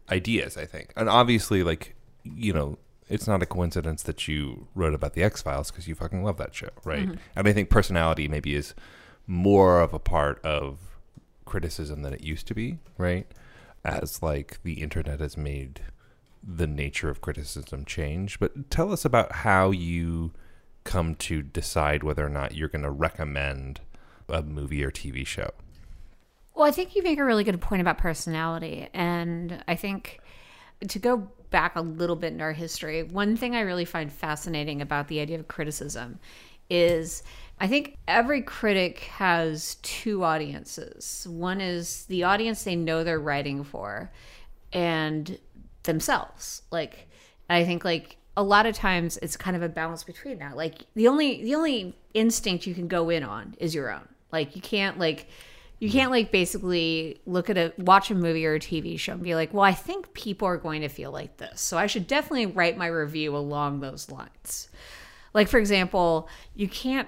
[0.09, 0.91] ideas, I think.
[0.95, 5.41] And obviously, like, you know, it's not a coincidence that you wrote about the X
[5.41, 7.07] Files because you fucking love that show, right?
[7.07, 7.19] Mm-hmm.
[7.35, 8.73] And I think personality maybe is
[9.25, 10.79] more of a part of
[11.45, 13.27] criticism than it used to be, right?
[13.83, 15.81] As like the internet has made
[16.43, 18.39] the nature of criticism change.
[18.39, 20.31] But tell us about how you
[20.83, 23.81] come to decide whether or not you're going to recommend
[24.29, 25.51] a movie or TV show.
[26.55, 28.89] Well, I think you make a really good point about personality.
[28.93, 30.19] And I think
[30.87, 34.81] to go back a little bit in our history, one thing I really find fascinating
[34.81, 36.19] about the idea of criticism
[36.69, 37.23] is
[37.59, 41.25] I think every critic has two audiences.
[41.29, 44.11] One is the audience they know they're writing for,
[44.73, 45.39] and
[45.83, 46.61] themselves.
[46.71, 47.09] Like,
[47.49, 50.55] I think like a lot of times it's kind of a balance between that.
[50.55, 54.07] Like the only the only instinct you can go in on is your own.
[54.31, 55.27] Like you can't like
[55.79, 59.23] you can't like basically look at a watch a movie or a TV show and
[59.23, 62.07] be like, well, I think people are going to feel like this, so I should
[62.07, 64.69] definitely write my review along those lines.
[65.33, 67.07] Like for example, you can't.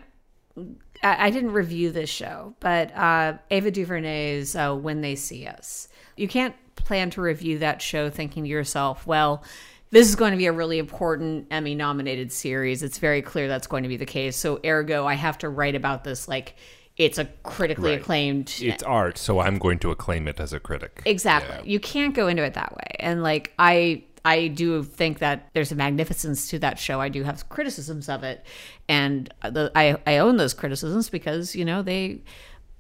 [1.02, 5.88] I, I didn't review this show, but uh, Ava DuVernay's uh, "When They See Us."
[6.16, 9.44] You can't plan to review that show thinking to yourself, well.
[9.92, 12.84] This is going to be a really important Emmy nominated series.
[12.84, 14.38] It's very clear that's going to be the case.
[14.38, 16.56] So, ergo, I have to write about this like
[17.00, 18.02] it's a critically Right.
[18.02, 21.02] acclaimed It's art, so I'm going to acclaim it as a critic.
[21.06, 21.68] Exactly.
[21.68, 22.96] You can't go into it that way.
[23.00, 27.00] And like I I do think that there's a magnificence to that show.
[27.00, 28.46] I do have criticisms of it,
[28.90, 32.22] and the, I I own those criticisms because you know they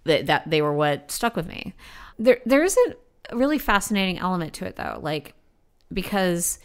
[0.03, 1.73] that that they were what stuck with me.
[2.19, 2.77] There there is
[3.31, 5.33] a really fascinating element to it though, like
[5.93, 6.59] because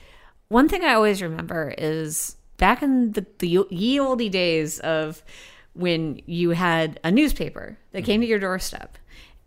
[0.48, 5.22] one thing I always remember is back in the, the ye olde days of
[5.74, 8.96] when you had a newspaper that came to your doorstep.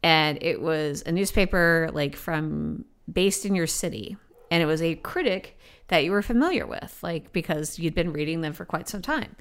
[0.04, 4.18] And it was a newspaper like from based in your city.
[4.52, 8.42] And it was a critic that you were familiar with like because you'd been reading
[8.42, 9.36] them for quite some time.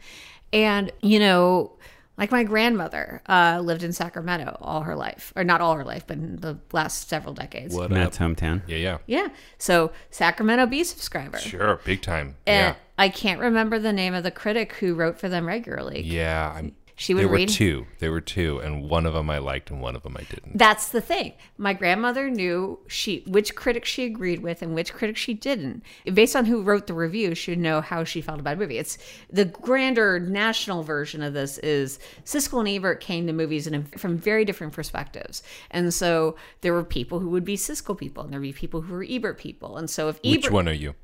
[0.52, 1.76] And you know
[2.18, 6.04] like my grandmother uh, lived in sacramento all her life or not all her life
[6.06, 8.28] but in the last several decades What Matt's up?
[8.30, 8.62] hometown.
[8.66, 8.98] Yeah, yeah.
[9.06, 12.36] yeah so sacramento bee subscriber Sure, big time.
[12.46, 12.80] and yeah.
[12.98, 16.74] i can't remember the name of the critic who wrote for them regularly Yeah, I'm
[16.98, 17.86] She would there were two.
[17.98, 20.56] There were two, and one of them I liked, and one of them I didn't.
[20.56, 21.34] That's the thing.
[21.58, 25.82] My grandmother knew she which critic she agreed with and which critic she didn't.
[26.14, 28.78] Based on who wrote the review, she would know how she felt about a movie.
[28.78, 28.96] It's
[29.30, 34.16] the grander national version of this is Siskel and Ebert came to movies in, from
[34.16, 38.40] very different perspectives, and so there were people who would be Siskel people, and there
[38.40, 40.94] would be people who were Ebert people, and so if Ebert, Which one are you?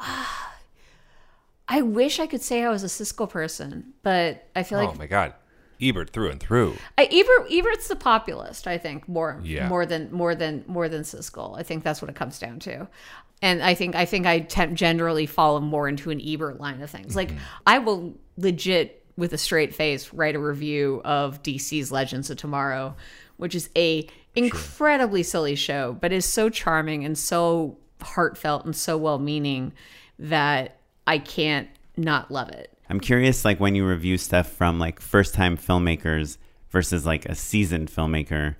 [0.00, 0.57] Ah,
[1.68, 4.94] I wish I could say I was a Siskel person, but I feel oh like
[4.94, 5.34] oh my god,
[5.80, 6.76] Ebert through and through.
[6.96, 9.68] I, Ebert Ebert's the populist, I think, more Yeah.
[9.68, 11.58] more than more than more than Siskel.
[11.58, 12.88] I think that's what it comes down to.
[13.42, 17.14] And I think I think I generally fall more into an Ebert line of things.
[17.14, 17.38] Like mm-hmm.
[17.66, 22.96] I will legit with a straight face write a review of DC's Legends of Tomorrow,
[23.36, 28.96] which is a incredibly silly show, but is so charming and so heartfelt and so
[28.96, 29.72] well-meaning
[30.20, 30.77] that
[31.08, 32.70] I can't not love it.
[32.90, 36.36] I'm curious, like when you review stuff from like first time filmmakers
[36.68, 38.56] versus like a seasoned filmmaker,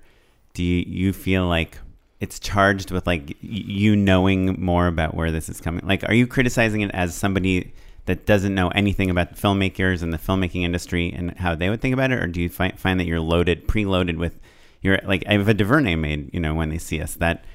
[0.55, 1.77] do you, you feel like
[2.19, 5.85] it's charged with like y- you knowing more about where this is coming?
[5.85, 7.71] Like, are you criticizing it as somebody
[8.05, 11.93] that doesn't know anything about filmmakers and the filmmaking industry and how they would think
[11.93, 14.39] about it, or do you find find that you're loaded, preloaded with
[14.81, 17.45] your like Ava DuVernay made, you know, when they see us that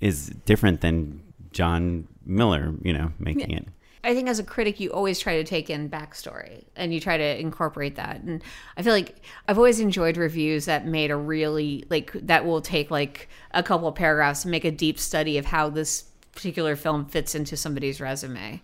[0.00, 1.20] is different than
[1.50, 3.66] John Miller, you know, making it.
[4.04, 7.16] I think as a critic, you always try to take in backstory and you try
[7.16, 8.20] to incorporate that.
[8.20, 8.42] And
[8.76, 12.90] I feel like I've always enjoyed reviews that made a really, like, that will take
[12.90, 17.06] like a couple of paragraphs and make a deep study of how this particular film
[17.06, 18.62] fits into somebody's resume.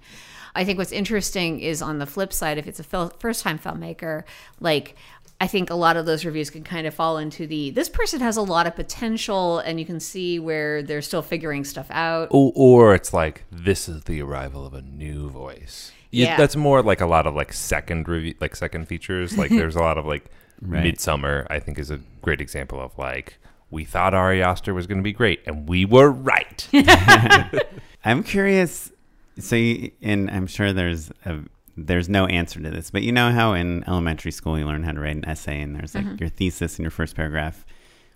[0.54, 3.58] I think what's interesting is on the flip side, if it's a fil- first time
[3.58, 4.24] filmmaker,
[4.60, 4.94] like,
[5.40, 8.20] I think a lot of those reviews can kind of fall into the this person
[8.20, 12.28] has a lot of potential and you can see where they're still figuring stuff out.
[12.30, 15.90] or, or it's like this is the arrival of a new voice.
[16.12, 16.36] You- Yeah.
[16.36, 19.36] that's more like a lot of like second review, like second features.
[19.36, 20.26] Like there's a lot of like
[20.62, 20.84] Right.
[20.84, 21.46] Midsommar.
[21.50, 23.36] I think is a great example of like
[23.70, 26.68] we thought Ari Aster was going to be great, and we were right.
[28.04, 28.92] I'm curious.
[29.38, 31.38] So, you, and I'm sure there's a
[31.76, 34.92] there's no answer to this, but you know how in elementary school you learn how
[34.92, 36.16] to write an essay, and there's like mm-hmm.
[36.20, 37.64] your thesis in your first paragraph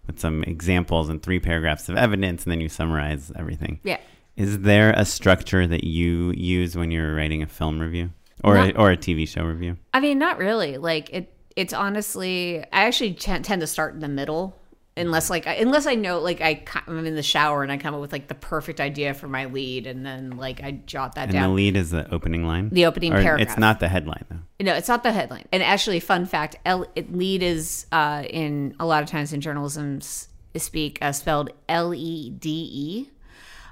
[0.06, 3.80] with some examples and three paragraphs of evidence, and then you summarize everything.
[3.82, 3.98] Yeah.
[4.36, 8.10] Is there a structure that you use when you're writing a film review
[8.44, 9.76] or a, or a TV show review?
[9.92, 10.78] I mean, not really.
[10.78, 11.34] Like it.
[11.56, 14.56] It's honestly, I actually tend to start in the middle,
[14.98, 17.94] unless like I, unless I know like I I'm in the shower and I come
[17.94, 21.24] up with like the perfect idea for my lead, and then like I jot that
[21.24, 21.50] And down.
[21.50, 22.68] the lead is the opening line.
[22.70, 23.48] The opening Or paragraph.
[23.48, 24.64] It's not the headline though.
[24.64, 25.46] No, it's not the headline.
[25.52, 29.40] And actually, fun fact: L- it, lead is uh, in a lot of times in
[29.40, 30.00] journalism
[30.56, 33.10] speak uh, spelled L E D E.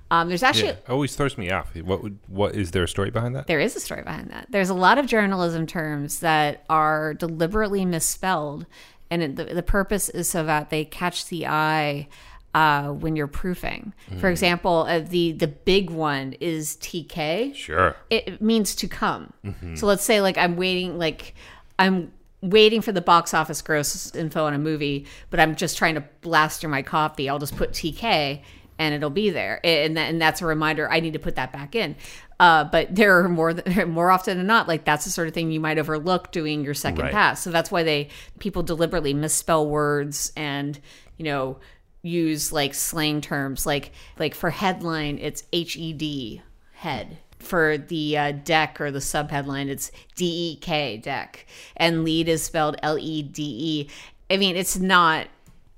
[0.09, 1.75] Um, there's actually yeah, always throws me off.
[1.75, 3.49] What would what is there a story behind that?
[3.49, 4.47] there is a story behind that.
[4.51, 8.67] There's a lot of journalism terms that are deliberately misspelled,
[9.11, 12.09] and it, the, the purpose is so that they catch the eye
[12.55, 13.93] uh, when you're proofing.
[14.19, 17.55] For example, uh, the the big one is TK.
[17.55, 17.95] Sure.
[18.09, 19.33] It means to come.
[19.77, 21.35] So let's say like I'm waiting, like
[21.79, 25.97] I'm waiting for the box office gross info on a movie, but I'm just trying
[25.97, 27.29] to blaster my coffee.
[27.29, 28.43] I'll just put TK
[28.79, 30.91] and it'll be there, and that, and that's a reminder.
[30.91, 31.97] I need to put that back in.
[32.39, 33.55] Uh, but there are more
[33.87, 36.75] more often than not, like that's the sort of thing you might overlook doing your
[36.75, 37.13] second Right.
[37.13, 37.43] pass.
[37.43, 40.79] So that's why they people deliberately misspell words and
[41.17, 41.59] you know
[42.03, 46.43] use like slang terms like like for headline it's hed
[46.75, 51.47] head for the uh, deck or the sub headline it's d-e-k deck
[51.77, 53.89] and lead is spelled l-e-d-e
[54.31, 55.27] i mean it's not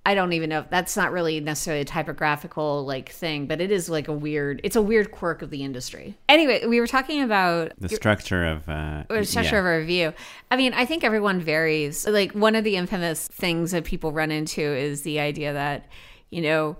[0.08, 3.70] i don't even know if that's not really necessarily a typographical like thing but it
[3.70, 7.22] is like a weird it's a weird quirk of the industry anyway we were talking
[7.22, 9.60] about The structure of uh, or structure yeah.
[9.60, 10.12] of a review.
[10.50, 12.06] I mean, I think everyone varies.
[12.06, 15.86] Like one of the infamous things that people run into is the idea that,
[16.30, 16.76] you know,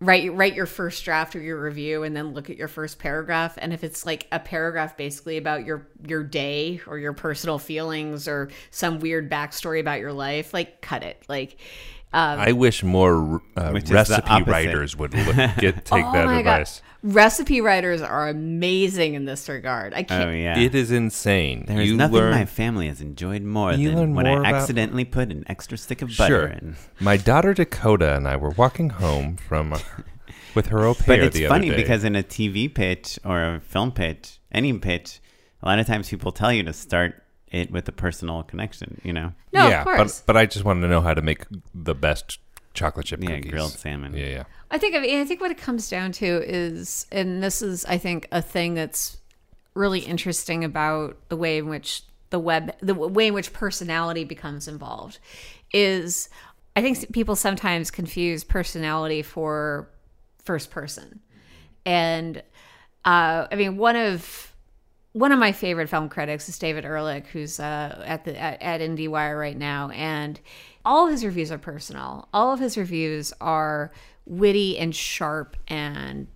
[0.00, 3.58] write write your first draft of your review and then look at your first paragraph
[3.60, 8.28] and if it's like a paragraph basically about your your day or your personal feelings
[8.28, 11.56] or some weird backstory about your life like cut it like
[12.12, 16.12] um, I wish more uh, Which is the recipe writers would look, get take oh
[16.12, 16.60] that my God.
[16.62, 16.82] advice.
[17.02, 20.58] recipe writers are amazing in this regard i can't Oh yeah.
[20.58, 21.64] It is insane.
[21.66, 24.38] There is you nothing learn, my family has enjoyed more You than learn when more
[24.44, 26.46] I about- accidentally put an extra stick of butter Sure.
[26.46, 26.76] in.
[26.98, 29.78] My daughter Dakota and I were walking home from uh,
[30.54, 31.82] with her au pair But it's the funny other day.
[31.82, 35.20] because in a TV pitch or a film pitch, any pitch,
[35.62, 39.00] a lot of times people tell you to start it with a personal connection.
[39.04, 41.22] You know, no yeah, of course but but I just wanted to know how to
[41.22, 42.38] make the best
[42.74, 43.50] chocolate chip yeah, cookies.
[43.50, 44.14] grilled salmon.
[44.14, 44.44] Yeah, yeah.
[44.70, 47.84] I think I, mean, I think what it comes down to is, and this is
[47.84, 49.18] I think a thing that's
[49.74, 54.68] really interesting about the way in which the web, the way in which personality becomes
[54.68, 55.18] involved,
[55.72, 56.28] is
[56.76, 59.88] I think people sometimes confuse personality for
[60.44, 61.20] first person,
[61.84, 62.38] and
[63.04, 64.47] uh, I mean one of
[65.18, 68.80] one of my favorite film critics is David Ehrlich, who's uh, at the at, at
[68.80, 70.38] IndieWire right now, and
[70.84, 72.28] all of his reviews are personal.
[72.32, 73.90] All of his reviews are
[74.26, 76.28] witty and sharp and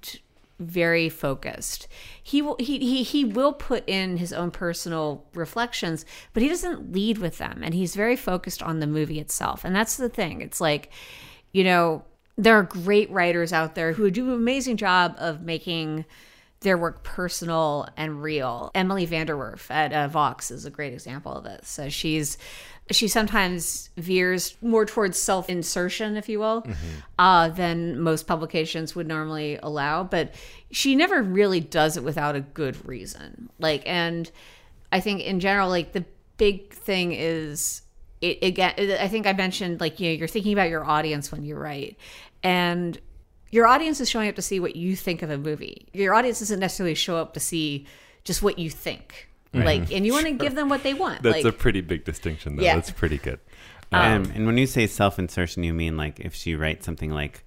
[0.59, 1.87] very focused.
[2.21, 6.93] He will he, he he will put in his own personal reflections, but he doesn't
[6.93, 9.65] lead with them, and he's very focused on the movie itself.
[9.65, 10.41] And that's the thing.
[10.41, 10.91] It's like,
[11.53, 12.05] you know,
[12.37, 16.05] there are great writers out there who do an amazing job of making
[16.63, 18.71] their work personal and real.
[18.75, 21.69] Emily VanDerWerff at uh, Vox is a great example of this.
[21.69, 22.39] So she's
[22.91, 26.67] she sometimes veers more towards self insertion, if you will,
[27.19, 30.05] uh, than most publications would normally allow.
[30.05, 30.35] But
[30.71, 33.51] she never really does it without a good reason.
[33.59, 34.31] Like, and
[34.91, 36.05] I think in general, like the
[36.37, 37.83] big thing is
[38.21, 38.75] it again.
[39.01, 41.97] I think I mentioned like you know you're thinking about your audience when you write,
[42.43, 42.99] and
[43.53, 45.87] your audience is showing up to see what you think of a movie.
[45.93, 47.87] Your audience doesn't necessarily show up to see
[48.25, 49.29] just what you think.
[49.55, 51.23] Like, and you want to give them what they want.
[51.23, 52.63] That's like, a pretty big distinction, though.
[52.63, 52.75] Yeah.
[52.75, 53.39] That's pretty good.
[53.93, 57.45] Um, and when you say self-insertion, you mean like if she writes something like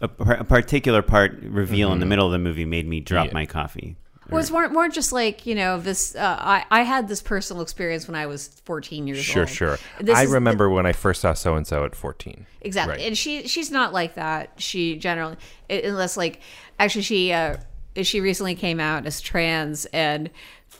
[0.00, 3.34] a, a particular part reveal in the middle of the movie made me drop Yeah.
[3.34, 3.96] my coffee.
[4.30, 6.14] Well, it's more, more just like you know this.
[6.14, 9.48] Uh, I I had this personal experience when I was 14 years Sure, old.
[9.50, 9.78] sure.
[10.00, 12.46] This I is remember when I first saw so and so at 14.
[12.60, 13.06] exactly, Right.
[13.06, 14.50] and she she's not like that.
[14.58, 15.36] She generally,
[15.68, 16.40] unless like
[16.78, 17.56] actually she uh
[18.02, 20.30] she recently came out as trans and.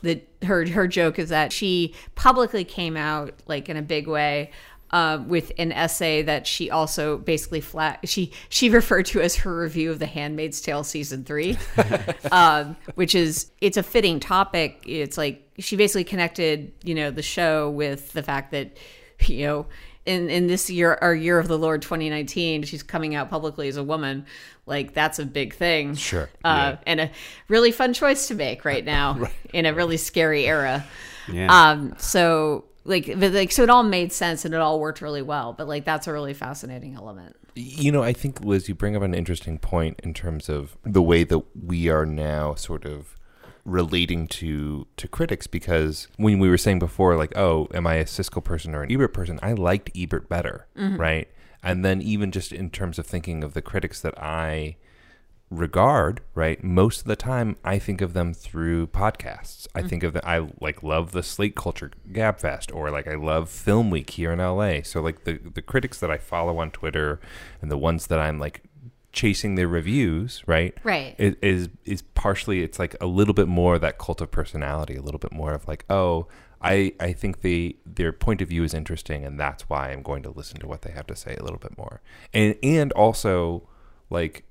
[0.00, 4.50] The, her her joke is that she publicly came out like in a big way
[4.92, 9.56] uh, with an essay that she also basically flat she she referred to as her
[9.56, 11.56] review of The Handmaid's Tale season three,
[12.32, 14.82] um, which is it's a fitting topic.
[14.86, 18.76] It's like she basically connected you know the show with the fact that
[19.26, 19.66] you know
[20.04, 23.76] in in this year our year of the Lord 2019 she's coming out publicly as
[23.76, 24.26] a woman.
[24.66, 26.78] Like that's a big thing, Sure, uh, yeah.
[26.86, 27.10] and a
[27.48, 30.84] really fun choice to make right now in a really scary era.
[31.32, 31.70] Yeah.
[31.70, 35.22] Um, so like, but like, so it all made sense and it all worked really
[35.22, 35.52] well.
[35.52, 37.36] But like, that's a really fascinating element.
[37.54, 41.02] You know, I think Liz, you bring up an interesting point in terms of the
[41.02, 43.16] way that we are now sort of
[43.64, 48.04] relating to to critics because when we were saying before like oh am i a
[48.04, 50.96] siskel person or an ebert person i liked ebert better mm-hmm.
[50.96, 51.28] right
[51.62, 54.74] and then even just in terms of thinking of the critics that i
[55.56, 59.66] regard right most of the time i think of them through podcasts.
[59.74, 63.48] I think of the i like love the slate culture gabfest or like i love
[63.48, 67.20] film week here in la so like the the critics that i follow on twitter
[67.60, 68.62] and the ones that i'm like
[69.12, 71.14] chasing their reviews right Right.
[71.18, 75.02] is is, is partially it's like a little bit more that cult of personality a
[75.02, 76.26] little bit more of like oh
[76.64, 80.22] I, I think they their point of view is interesting and that's why I'm going
[80.22, 82.00] to listen to what they have to say a little bit more.
[82.32, 83.68] And and also
[84.10, 84.44] like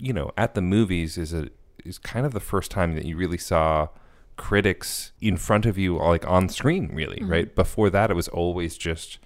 [0.00, 1.48] you know at the movies is a
[1.84, 3.88] is kind of the first time that you really saw
[4.36, 8.76] critics in front of you like on screen really right before that it was always
[8.76, 9.18] just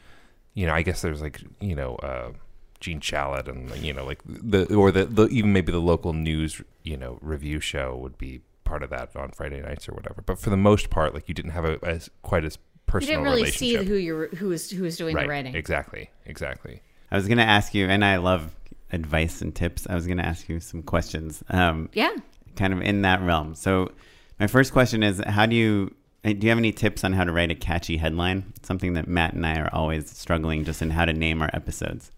[0.54, 2.32] you know I guess there's like you know uh
[2.78, 6.62] Gene Shalit and you know like the or the, the even maybe the local news
[6.82, 10.22] you know review show would be part of that on Friday nights or whatever.
[10.22, 12.56] But for the most part, like you didn't have a as quite as
[12.86, 13.18] personal.
[13.18, 13.88] You didn't really see relationship.
[13.88, 15.22] who you were, who was who was doing right?
[15.22, 15.54] the writing.
[15.54, 16.82] Exactly, exactly.
[17.10, 18.54] I was going to ask you, and I love
[18.92, 19.86] advice and tips.
[19.88, 22.10] I was going to ask you some questions, um, Yeah.
[22.56, 23.54] kind of in that realm.
[23.54, 23.90] So,
[24.38, 26.38] my first question is, how do you uh, do?
[26.46, 28.52] You have any tips on how to write a catchy headline?
[28.62, 32.10] Something that Matt and I are always struggling just in how to name our episodes.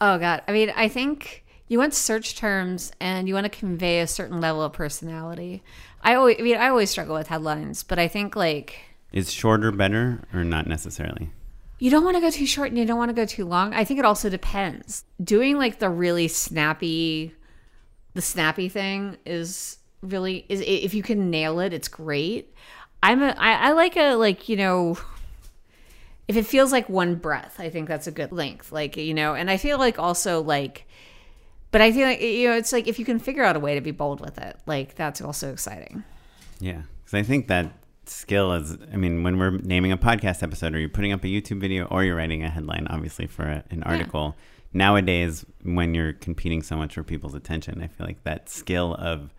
[0.00, 0.42] Oh God.
[0.48, 4.40] I mean, I think you want search terms and you want to convey a certain
[4.40, 5.62] level of personality.
[6.02, 8.78] I always, I mean, I always struggle with headlines, but I think like
[9.12, 11.30] Is shorter better or not necessarily?
[11.80, 13.72] You don't want to go too short and you don't want to go too long.
[13.72, 15.02] I think it also depends.
[15.22, 17.34] Doing like the really snappy,
[18.12, 22.54] the snappy thing is really is if you can nail it, it's great.
[23.02, 24.98] I'm a I, I like a like you know
[26.28, 28.70] if it feels like one breath, I think that's a good length.
[28.70, 30.86] Like you know, and I feel like also like,
[31.70, 33.74] but I feel like you know it's like if you can figure out a way
[33.74, 36.04] to be bold with it, like that's also exciting.
[36.60, 37.72] Yeah, because I think that
[38.10, 38.76] skill is.
[38.92, 41.84] I mean, when we're naming a podcast episode, or you're putting up a YouTube video,
[41.86, 44.36] or you're writing a headline, obviously for a, an article.
[44.72, 49.34] Nowadays, when you're competing so much for people's attention, I feel like that skill of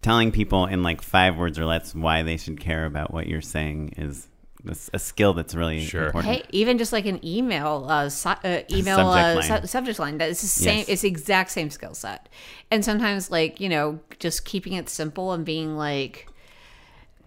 [0.00, 3.40] telling people in like five words or less why they should care about what you're
[3.40, 4.26] saying is
[4.66, 6.06] a, a skill that's really Sure.
[6.06, 6.34] important.
[6.34, 9.62] Hey, even just like an email, uh, su- uh email Subject uh, line.
[9.62, 10.18] su- subject line.
[10.18, 10.78] That's the same.
[10.78, 10.88] Yes.
[10.88, 12.28] It's the exact same skill set.
[12.70, 16.26] And sometimes, like you know, just keeping it simple and being like,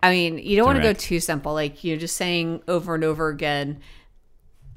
[0.06, 1.54] I mean, you don't want to go too simple.
[1.54, 3.80] Like you're just saying over and over again.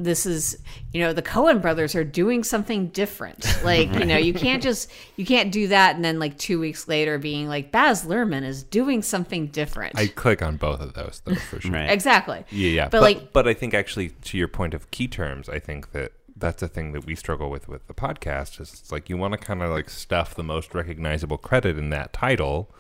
[0.01, 0.57] This is,
[0.93, 3.45] you know, the Coen brothers are doing something different.
[3.65, 6.87] Like, you know, you can't just you can't do that and then like two weeks
[6.87, 9.99] later being like Baz Luhrmann is doing something different.
[9.99, 11.73] I click on both of those though for sure.
[11.73, 11.91] Right.
[11.91, 12.45] exactly.
[12.51, 12.85] Yeah, yeah.
[12.85, 15.91] But, But, like- but I think actually to your point of key terms, I think
[15.93, 18.61] that that's a thing that we struggle with with the podcast.
[18.61, 21.91] Is it's like you want to kind of like stuff the most recognizable credit in
[21.91, 22.71] that title,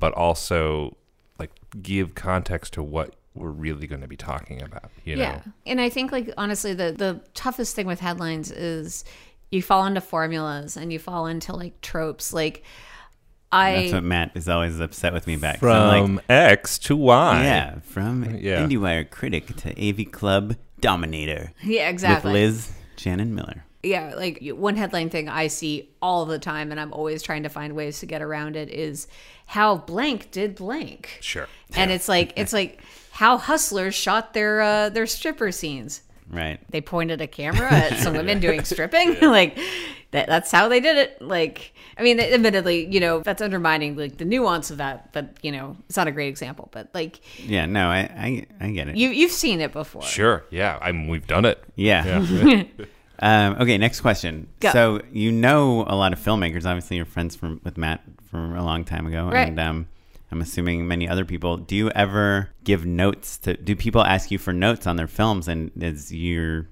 [0.00, 0.97] but also like
[1.82, 4.90] give context to what we're really going to be talking about.
[5.04, 5.22] You know.
[5.22, 5.42] Yeah.
[5.66, 9.04] And I think like honestly the the toughest thing with headlines is
[9.50, 12.32] you fall into formulas and you fall into like tropes.
[12.32, 12.64] Like
[13.50, 15.58] I, That's what I Matt is always upset with me back.
[15.58, 17.44] From like, X to Y.
[17.44, 18.66] yeah, from Yeah.
[18.66, 22.32] IndieWire critic to AV Club dominator yeah, exactly.
[22.32, 23.64] with Liz Shannon Miller.
[23.82, 27.48] Yeah, like one headline thing I see all the time and I'm always trying to
[27.48, 29.06] find ways to get around it is
[29.46, 31.18] how blank did blank.
[31.20, 31.46] Sure.
[31.76, 32.82] And it's like it's like
[33.12, 36.02] how hustlers shot their uh their stripper scenes.
[36.30, 36.60] Right.
[36.70, 39.58] they pointed a camera at some women doing stripping like
[40.10, 41.22] that that's how they did it.
[41.22, 45.52] Like, I mean, admittedly, you know, that's undermining like the nuance of that, but you
[45.52, 46.68] know, it's not a great example.
[46.72, 48.96] But like, Yeah, no, I, I, I get it.
[48.96, 50.02] you you've seen it before.
[50.02, 50.44] Sure.
[50.50, 50.78] Yeah.
[50.82, 51.62] I mean, we've done it.
[51.76, 52.20] yeah.
[52.20, 52.64] Yeah.
[53.20, 54.48] Um, okay, next question.
[54.60, 54.70] Go.
[54.70, 56.64] So you know a lot of filmmakers.
[56.66, 59.48] Obviously, you're friends from with Matt from a long time ago, Right.
[59.48, 59.88] and um,
[60.30, 61.56] I'm assuming many other people.
[61.56, 63.56] Do you ever give notes to?
[63.56, 66.68] Do people ask you for notes on their films, and does your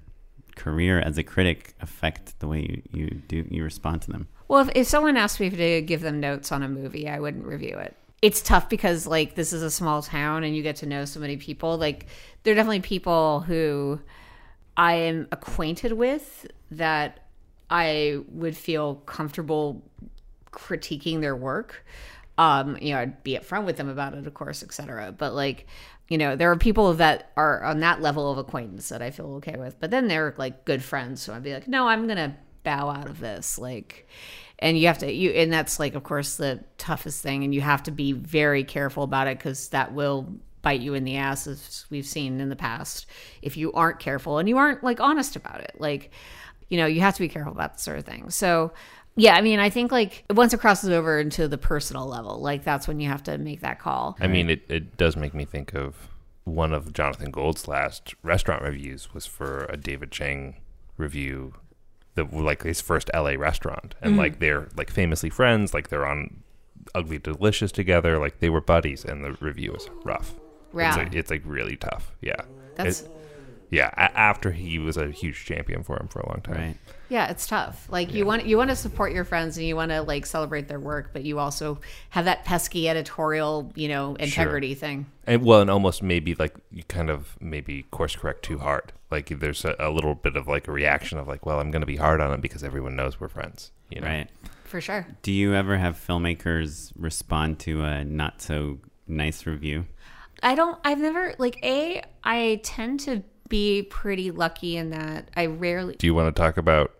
[0.55, 4.27] career as a critic affect the way you, you do you respond to them?
[4.47, 7.45] Well, if, if someone asked me to give them notes on a movie, I wouldn't
[7.45, 7.95] review it.
[8.21, 11.19] It's tough because like this is a small town and you get to know so
[11.19, 11.77] many people.
[11.77, 12.07] Like
[12.43, 13.99] there are definitely people who
[14.77, 17.19] I am acquainted with that
[17.69, 19.83] I would feel comfortable
[20.51, 21.85] critiquing their work.
[22.37, 25.11] Um, you know, I'd be upfront with them about it, of course, etc.
[25.11, 25.65] But like,
[26.07, 29.33] you know, there are people that are on that level of acquaintance that I feel
[29.35, 29.79] okay with.
[29.79, 33.09] But then they're like good friends, so I'd be like, no, I'm gonna bow out
[33.09, 33.57] of this.
[33.57, 34.07] Like,
[34.59, 37.61] and you have to you, and that's like, of course, the toughest thing, and you
[37.61, 40.37] have to be very careful about it because that will
[40.67, 43.05] bite you in the ass, as we've seen in the past,
[43.41, 45.71] if you aren't careful and you aren't like honest about it.
[45.79, 46.11] Like,
[46.67, 48.29] you know, you have to be careful about that sort of thing.
[48.31, 48.73] So,
[49.15, 52.65] yeah, I mean, I think like once it crosses over into the personal level, like
[52.65, 54.17] that's when you have to make that call.
[54.19, 56.09] I mean, it, it does make me think of
[56.43, 60.57] one of Jonathan Gold's last restaurant reviews was for a David Chang
[60.97, 61.53] review,
[62.15, 64.19] the like his first LA restaurant, and mm-hmm.
[64.19, 66.43] like they're like famously friends, like they're on
[66.93, 70.35] Ugly Delicious together, like they were buddies, and the review was rough.
[70.75, 70.89] Yeah.
[70.89, 72.11] It's like, it's like really tough.
[72.21, 72.35] Yeah.
[72.75, 73.11] That's It-
[73.69, 73.89] yeah.
[73.97, 76.55] A- after he was a huge champion for him for a long time.
[76.55, 76.77] Right.
[77.09, 77.85] yeah, it's tough.
[77.89, 80.67] Like you want you want to support your friends and you want to like celebrate
[80.69, 81.79] their work, but you also
[82.11, 85.05] have that pesky editorial, you know, integrity thing.
[85.25, 88.93] And well, and almost maybe like you kind of maybe course correct too hard.
[89.11, 91.81] Like there's a, a little bit of like a reaction of like, well, I'm going
[91.81, 93.71] to be hard on him because everyone knows we're friends.
[93.89, 94.07] You know?
[94.07, 94.29] Right.
[94.65, 95.07] For sure.
[95.23, 99.85] Do you ever have filmmakers respond to a not so nice review?
[100.43, 105.45] I don't I've never like A, I tend to be pretty lucky in that I
[105.45, 106.91] rarely Do you want to talk about?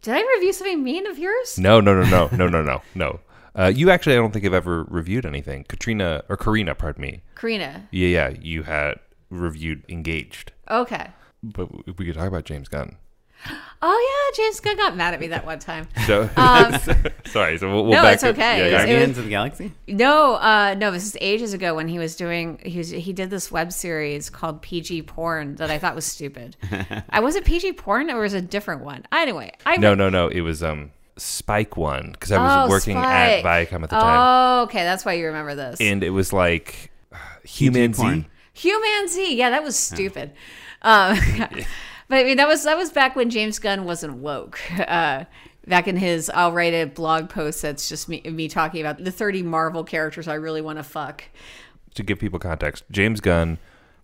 [0.00, 1.58] Did I review something mean of yours?
[1.58, 3.20] No, no, no, no, no, no, no, no.
[3.54, 5.64] Uh, you actually, I don't think have ever reviewed anything.
[5.68, 7.22] Katrina or Karina, pardon me.
[7.34, 7.86] Karina.
[7.90, 8.98] Yeah, yeah, you had
[9.30, 11.08] reviewed Engaged, Okay.
[11.42, 12.96] but we could talk about James Gunn.
[13.84, 15.88] Oh yeah, James Gunn got mad at me that one time.
[16.06, 16.28] So,
[17.26, 17.58] sorry.
[17.58, 18.58] So we'll, we'll Um, No, back it's okay.
[18.58, 19.72] Yeah, It was- Guardians of the Galaxy?
[19.88, 23.30] No, uh, no, this is ages ago when he was doing he was, he did
[23.30, 26.56] this web series called PG Porn that I thought was stupid.
[27.10, 29.04] I was it PG Porn or was it a different one?
[29.10, 30.28] Anyway, I no, no, no.
[30.28, 33.44] It was um Spike one because I was Oh, working Spike.
[33.44, 35.80] at Viacom at the time, Oh, okay, that's why you remember this.
[35.80, 38.26] and it was like uh, Humanzee.
[38.54, 40.32] Human Z, yeah, that was stupid.
[40.82, 41.18] Um,
[42.12, 44.60] but I mean, that was that was back when James Gunn wasn't woke.
[44.86, 45.24] Uh,
[45.66, 49.10] back in his, I'll write a blog post that's just me me talking about the
[49.10, 51.24] thirty Marvel characters I really want to fuck.
[51.94, 53.56] To give people context, James Gunn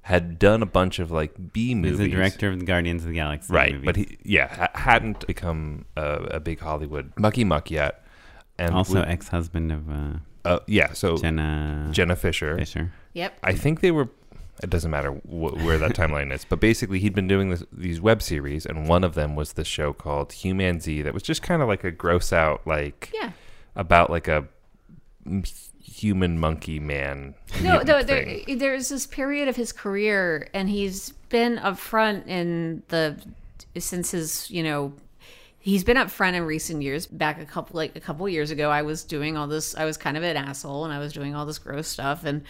[0.02, 1.98] had done a bunch of like B movies.
[1.98, 3.52] He's the director of the Guardians of the Galaxy.
[3.52, 3.74] right?
[3.74, 3.84] movies.
[3.84, 8.06] But he, yeah, hadn't become a, a big Hollywood mucky muck yet,
[8.56, 10.94] and also ex-husband of uh, uh, yeah.
[10.94, 12.90] So Jenna Jenna Fischer, Fischer.
[13.12, 13.38] Yep.
[13.42, 14.08] I think they were.
[14.62, 18.00] It doesn't matter wh- where that timeline is, but basically he'd been doing this, these
[18.00, 21.62] web series, and one of them was this show called Humanzee that was just kind
[21.62, 23.30] of like a gross out, like Yeah.
[23.76, 24.46] about like a
[25.82, 27.34] human monkey man.
[27.62, 32.82] No, no, there, there's this period of his career, and he's been up front in
[32.88, 33.16] the
[33.78, 34.92] since his, you know,
[35.58, 37.06] he's been up front in recent years.
[37.06, 39.76] Back a couple, like a couple years ago, I was doing all this.
[39.76, 42.42] I was kind of an asshole, and I was doing all this gross stuff, and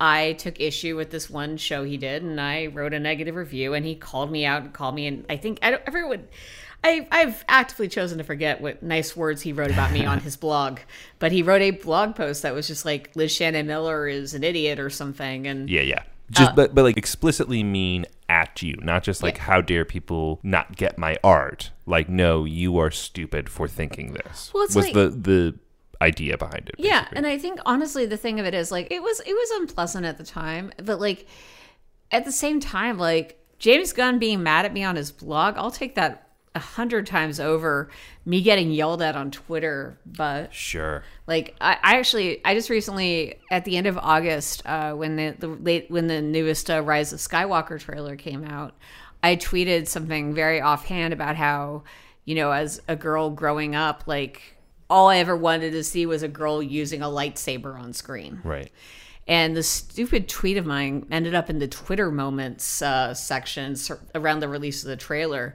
[0.00, 3.74] I took issue with this one show he did, and I wrote a negative review,
[3.74, 6.28] and he called me out and called me, and I think I don't everyone.
[6.84, 10.36] I, I've actively chosen to forget what nice words he wrote about me on his
[10.44, 10.78] blog,
[11.18, 14.44] but he wrote a blog post that was just like Liz Shannon Miller is an
[14.44, 16.02] idiot or something, and Yeah, yeah.
[16.30, 20.38] Uh, Just but but like explicitly mean at you, not just like how dare people
[20.42, 21.70] not get my art.
[21.86, 24.50] Like no, you are stupid for thinking this.
[24.52, 25.54] Well, was like- the the
[26.00, 26.76] idea behind it.
[26.78, 29.50] Yeah, and I think honestly the thing of it is like it was it was
[29.60, 31.26] unpleasant at the time, but like
[32.10, 35.70] at the same time like James Gunn being mad at me on his blog, I'll
[35.70, 37.88] take that a hundred times over
[38.24, 39.98] me getting yelled at on Twitter.
[40.06, 41.04] But sure.
[41.26, 45.34] like I, I actually I just recently at the end of August uh, when the,
[45.38, 48.74] the late when the newest uh, Rise of Skywalker trailer came out,
[49.22, 51.84] I tweeted something very offhand about how
[52.24, 54.57] you know as a girl growing up like
[54.90, 58.40] all I ever wanted to see was a girl using a lightsaber on screen.
[58.44, 58.70] Right.
[59.26, 63.76] And the stupid tweet of mine ended up in the Twitter moments uh, section
[64.14, 65.54] around the release of the trailer.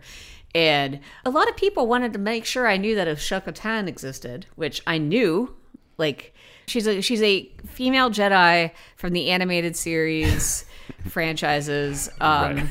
[0.53, 4.45] And a lot of people wanted to make sure I knew that Ahsoka Tan existed,
[4.55, 5.55] which I knew.
[5.97, 6.35] Like
[6.67, 10.65] she's a she's a female Jedi from the animated series
[11.09, 12.09] franchises.
[12.21, 12.65] Um, Right.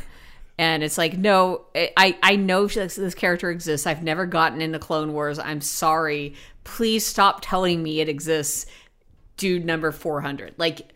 [0.62, 3.84] And it's like, no, I, I know this, this character exists.
[3.84, 5.40] I've never gotten into Clone Wars.
[5.40, 6.34] I'm sorry.
[6.62, 8.66] Please stop telling me it exists.
[9.36, 10.54] Dude number 400.
[10.58, 10.92] Like,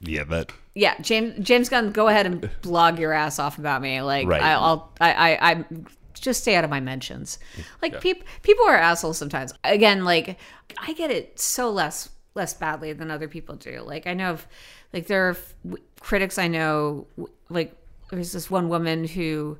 [0.00, 4.00] Yeah, that yeah, James James Gunn, go ahead and blog your ass off about me.
[4.00, 4.40] Like, Right.
[4.40, 5.64] I, I'll I, I I
[6.14, 7.38] just stay out of my mentions.
[7.82, 9.52] Like, peop, people are assholes sometimes.
[9.64, 10.38] Again, like
[10.78, 13.82] I get it so less less badly than other people do.
[13.82, 14.46] Like, I know of,
[14.94, 15.54] like there are f-
[16.00, 17.06] critics I know.
[17.18, 17.76] w- Like,
[18.12, 19.58] there's this one woman who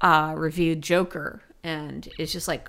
[0.00, 2.68] uh, reviewed Joker, and it's just like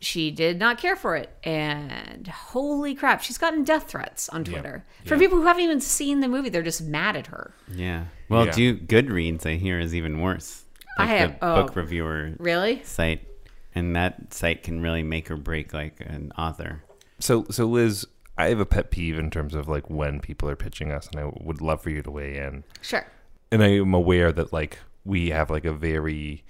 [0.00, 1.30] she did not care for it.
[1.44, 6.20] And holy crap, she's gotten death threats on Twitter from people who haven't even seen
[6.20, 6.48] the movie.
[6.48, 7.52] They're just mad at her.
[7.72, 8.04] Yeah.
[8.28, 8.52] Well, Yeah.
[8.52, 10.64] do Goodreads, I hear, is even worse.
[10.96, 11.62] I have- the oh.
[11.62, 12.82] book reviewer Really?
[12.84, 13.26] site.
[13.74, 16.82] And that site can really make or break like an author.
[17.18, 18.06] So, so Liz,
[18.36, 21.20] I have a pet peeve in terms of like when people are pitching us, and
[21.20, 22.64] I would love for you to weigh in.
[22.82, 23.06] Sure.
[23.52, 26.42] And I am aware that like we have like a very,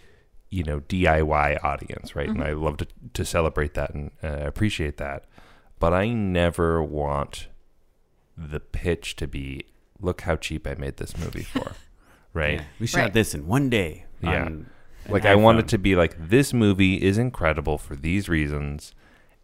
[0.49, 2.29] you know, DIY audience, right?
[2.29, 5.25] And I love to to celebrate that and uh, appreciate that.
[5.79, 7.49] But I never want
[8.39, 9.67] the pitch to be,
[10.01, 11.73] "Look how cheap I made this movie for,"
[12.33, 12.61] right?
[12.61, 12.65] Yeah.
[12.79, 13.13] We shot Right.
[13.13, 14.07] this in one day.
[14.21, 14.43] Yeah.
[14.43, 14.71] on an
[15.09, 18.95] Like I want it to be like this movie is incredible for these reasons,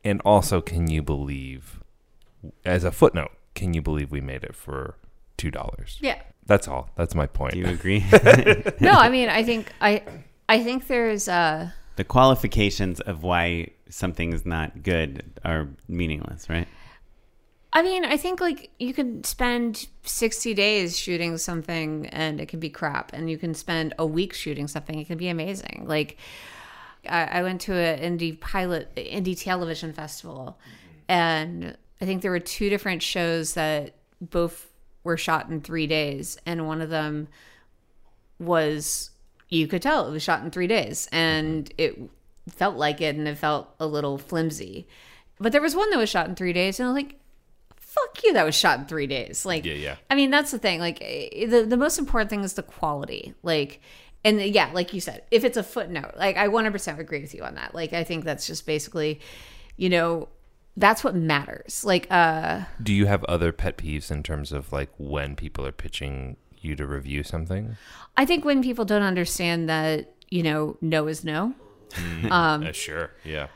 [0.04, 1.80] and also, can you believe,
[2.64, 4.94] as a footnote, can you believe we made it for
[5.36, 5.98] two dollars?
[6.00, 6.22] Yeah.
[6.49, 6.90] That's all.
[6.96, 7.53] That's my point.
[7.53, 8.05] Do you agree?
[8.80, 10.03] No, I mean, I think I,
[10.49, 16.66] I think there's uh the qualifications of why something is not good are meaningless, right?
[17.72, 22.61] I mean, I think like you could spend 60 days shooting something and it can
[22.61, 25.84] be crap, and you can spend a week shooting something, it can be amazing.
[25.86, 26.16] Like,
[27.07, 30.59] I, I went to an indie pilot, indie television festival,
[31.09, 34.68] and I think there were two different shows that both
[35.09, 37.28] were shot in three days, and one of them
[38.38, 39.11] was
[39.48, 41.98] you could tell it was shot in three days and it
[42.50, 44.86] felt like it and it felt a little flimsy.
[45.40, 47.16] But there was one that was shot in three days and i was like
[47.76, 49.46] fuck you that was shot in three days.
[49.46, 49.96] Like Yeah, yeah.
[50.11, 53.34] i mean that's the thing like eh, the, the most important thing is the quality
[53.42, 53.80] like
[54.24, 57.42] and yeah like you said if it's a footnote like i 100% agree with you
[57.42, 57.74] on that.
[57.74, 59.20] Like i think that's just basically
[59.76, 60.28] you know
[60.79, 64.91] that's what matters like uh Do you have other pet peeves in terms of like
[64.97, 67.76] when people are pitching you to review something?
[68.16, 71.55] i think when people don't understand that you know no is no
[72.31, 73.11] Um, uh, sure.
[73.24, 73.47] Yeah.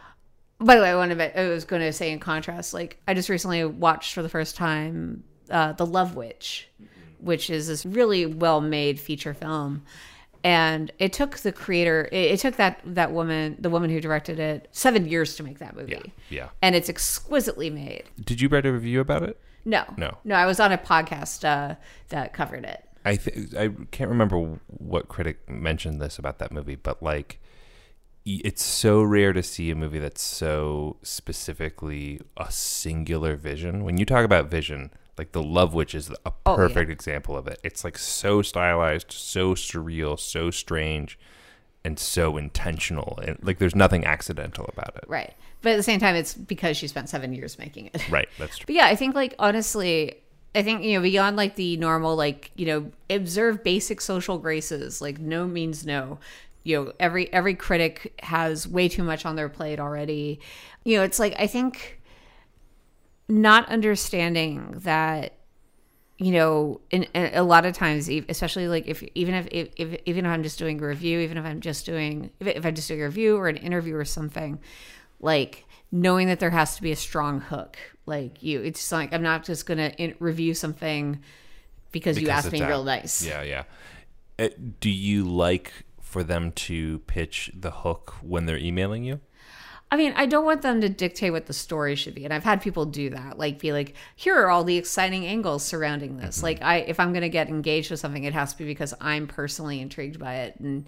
[0.58, 3.12] By the way, I wanted to, I was going to say in contrast, like I
[3.12, 6.68] just recently watched for the first time uh, The Love Witch,
[7.18, 9.82] which is this really well made feature film.
[10.44, 14.38] And it took the creator, it, it took that that woman, the woman who directed
[14.40, 15.92] it, seven years to make that movie.
[15.92, 16.10] Yeah.
[16.30, 16.48] Yeah.
[16.60, 18.04] And it's exquisitely made.
[18.24, 19.38] Did you write a review about it?
[19.64, 20.18] No, No.
[20.24, 20.34] no.
[20.34, 21.76] I was on a podcast uh,
[22.08, 22.84] that covered it.
[23.04, 27.38] I th- I can't remember what critic mentioned this about that movie, but like,
[28.24, 33.82] it's so rare to see a movie that's so specifically a singular vision.
[33.84, 36.56] When you talk about vision, like The Love Witch is a Oh, yeah.
[36.56, 37.60] perfect example of it.
[37.62, 41.18] It's like so stylized, so surreal, so strange,
[41.84, 43.18] and so intentional.
[43.22, 45.04] And like, there's nothing accidental about it.
[45.08, 45.34] Right.
[45.60, 48.08] But at the same time, it's because she spent seven years making it.
[48.10, 48.28] Right.
[48.38, 48.66] That's true.
[48.66, 50.14] But yeah, I think like honestly,
[50.54, 55.00] I think you know beyond like the normal like you know observe basic social graces.
[55.00, 56.18] Like no means no.
[56.64, 60.40] You know every every critic has way too much on their plate already.
[60.84, 62.00] You know it's like I think
[63.28, 65.34] not understanding that
[66.18, 70.00] you know in, in a lot of times especially like if even if, if, if
[70.04, 72.74] even if i'm just doing a review even if i'm just doing if, if i'm
[72.74, 74.60] just doing a review or an interview or something
[75.20, 79.12] like knowing that there has to be a strong hook like you it's just like
[79.12, 81.20] i'm not just gonna in- review something
[81.92, 82.68] because, you asked me out.
[82.68, 83.64] real nice Yeah, yeah.
[84.38, 84.48] Uh,
[84.80, 89.20] do you like for them to pitch the hook when they're emailing you?
[89.92, 92.24] I mean, I don't want them to dictate what the story should be.
[92.24, 95.62] And I've had people do that, like be like, here are all the exciting angles
[95.62, 96.38] surrounding this.
[96.38, 96.46] Mm-hmm.
[96.46, 99.26] Like I if I'm gonna get engaged with something, it has to be because I'm
[99.26, 100.58] personally intrigued by it.
[100.58, 100.86] And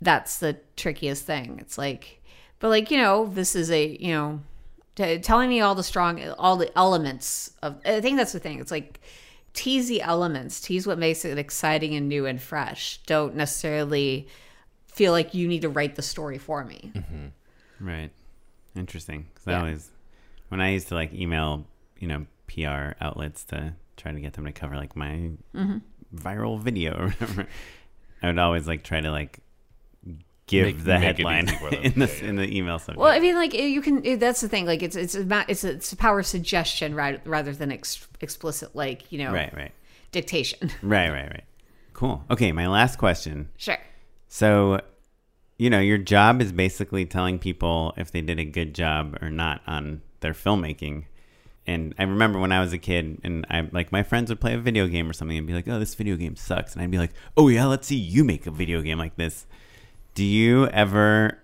[0.00, 1.58] that's the trickiest thing.
[1.58, 2.22] It's like
[2.60, 4.40] but like, you know, this is a you know
[4.94, 8.60] t- telling me all the strong all the elements of I think that's the thing.
[8.60, 9.00] It's like
[9.54, 13.00] tease the elements, tease what makes it exciting and new and fresh.
[13.06, 14.28] Don't necessarily
[14.86, 16.92] feel like you need to write the story for me.
[16.94, 17.26] Mm-hmm.
[17.88, 18.10] Right.
[18.76, 19.26] Interesting.
[19.34, 19.58] 'Cause I Yeah.
[19.58, 19.90] always,
[20.48, 21.66] when I used to like email,
[21.98, 25.78] you know, PR outlets to try to get them to cover like my mm-hmm.
[26.14, 27.46] viral video or whatever,
[28.22, 29.40] I would always like try to like
[30.46, 31.82] give Make- the make headline easy for them.
[31.82, 32.28] in the Yeah, yeah.
[32.28, 32.98] in the email subject.
[32.98, 34.04] Well, I mean, like you can.
[34.04, 34.66] it- That's the thing.
[34.66, 38.08] Like it's it's a it's a, it's a power of suggestion right, rather than ex-
[38.20, 39.72] explicit like you know right, right,
[40.12, 40.70] dictation.
[40.82, 41.44] right, right, right.
[41.92, 42.24] Cool.
[42.30, 43.48] Okay, my last question.
[43.58, 43.76] Sure.
[44.28, 44.80] So,
[45.60, 49.28] you know, your job is basically telling people if they did a good job or
[49.28, 51.04] not on their filmmaking.
[51.66, 54.54] And I remember when I was a kid, and I like my friends would play
[54.54, 56.90] a video game or something, and be like, "Oh, this video game sucks," and I'd
[56.90, 59.44] be like, "Oh yeah, let's see you make a video game like this."
[60.14, 61.38] Do you ever?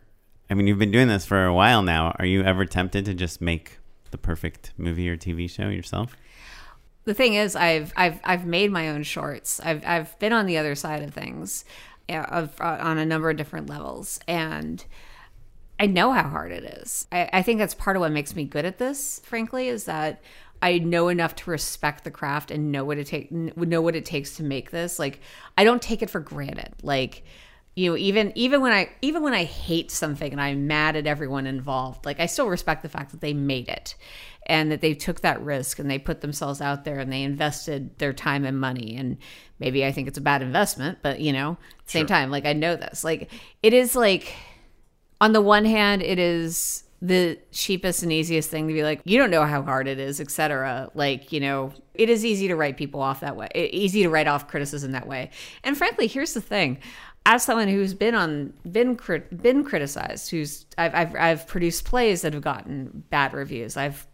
[0.49, 2.17] I mean, you've been doing this for a while now.
[2.19, 3.81] Are you ever tempted to just make
[4.13, 6.17] the perfect movie or TV show yourself?
[7.07, 10.59] the thing is i've i've i've made my own shorts i've i've been on the
[10.59, 11.65] other side of things
[12.09, 14.21] of, uh, on a number of different levels.
[14.27, 14.85] And
[15.79, 17.07] i know how hard it is.
[17.13, 20.23] I, I think that's part of what makes me good at this frankly is that
[20.63, 24.05] i know enough to respect the craft and know what it take know what it
[24.05, 24.99] takes to make this.
[24.99, 25.21] Like
[25.59, 26.73] i don't take it for granted.
[26.83, 27.25] Like
[27.77, 31.07] you know even even when i even when i hate something and i'm mad at
[31.07, 33.95] everyone involved like i still respect the fact that they made it
[34.47, 37.99] and that they took that risk and they put themselves out there and they invested
[37.99, 38.97] their time and money.
[38.97, 39.19] And
[39.59, 41.57] maybe i think it's a bad investment but you know
[41.87, 43.05] same time like i know this.
[43.05, 43.31] Like
[43.63, 44.35] it is like
[45.21, 49.19] on the one hand it is the cheapest and easiest thing to be like you
[49.19, 52.77] don't know how hard it is etc like you know it is easy to write
[52.77, 55.31] people off that way easy to write off criticism that way.
[55.65, 56.79] And frankly here's the thing
[57.27, 62.23] as someone who's been on been crit, been criticized who's I've, I've i've produced plays
[62.23, 63.77] that have gotten bad reviews.
[63.77, 64.07] I've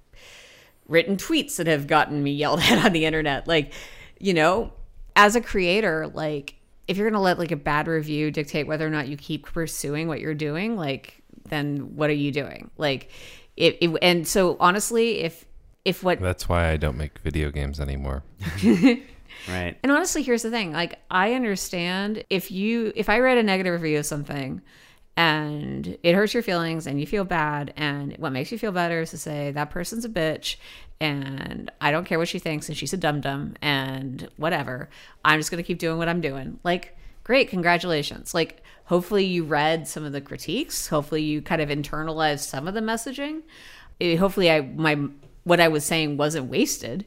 [0.89, 3.47] written tweets that have gotten me yelled at on the internet.
[3.47, 3.73] Like
[4.19, 4.73] you know
[5.15, 6.57] as a creator like
[6.89, 9.47] if you're going to let like a bad review dictate whether or not you keep
[9.47, 12.71] pursuing what you're doing like then what are you doing?
[12.79, 13.11] Like
[13.59, 15.45] it, it and so honestly if
[15.85, 18.23] if what That's why I don't make video games anymore.
[19.49, 19.77] Right.
[19.83, 20.73] And honestly, here's the thing.
[20.73, 24.63] Like I understand if you if I read a negative review of something
[25.17, 29.03] and it hurts your feelings and you feel bad and what makes you feel better
[29.03, 30.57] is to say that person's a bitch
[31.01, 34.89] and I don't care what she thinks and she's a dum dum and whatever.
[35.25, 36.61] I'm just going to keep doing what I'm doing.
[36.65, 38.33] Like great, congratulations.
[38.33, 42.75] Like hopefully you read some of the critiques, hopefully you kind of internalized some of
[42.75, 43.43] the messaging.
[44.19, 45.09] Hopefully I my
[45.45, 47.05] what I was saying wasn't wasted.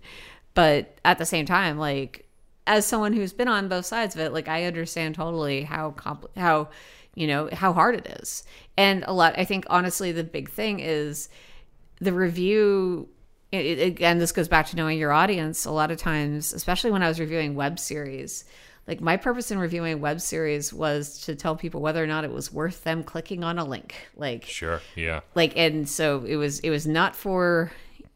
[0.54, 2.25] But at the same time, like
[2.68, 6.36] as someone who's been on both sides of it, like I understand totally how compl-
[6.36, 6.70] how
[7.14, 8.44] you know how hard it is,
[8.78, 9.38] and a lot.
[9.38, 11.30] I think honestly, the big thing is
[12.00, 13.10] the review.
[13.52, 15.66] It, it- again, this goes back to knowing your audience.
[15.66, 18.44] A lot of times, especially when I was reviewing web series,
[18.88, 22.32] like my purpose in reviewing web series was to tell people whether or not it
[22.32, 23.96] was worth them clicking on a link.
[24.18, 24.82] Like Sure.
[24.96, 25.22] Yeah.
[25.36, 27.72] like and so it was it was not for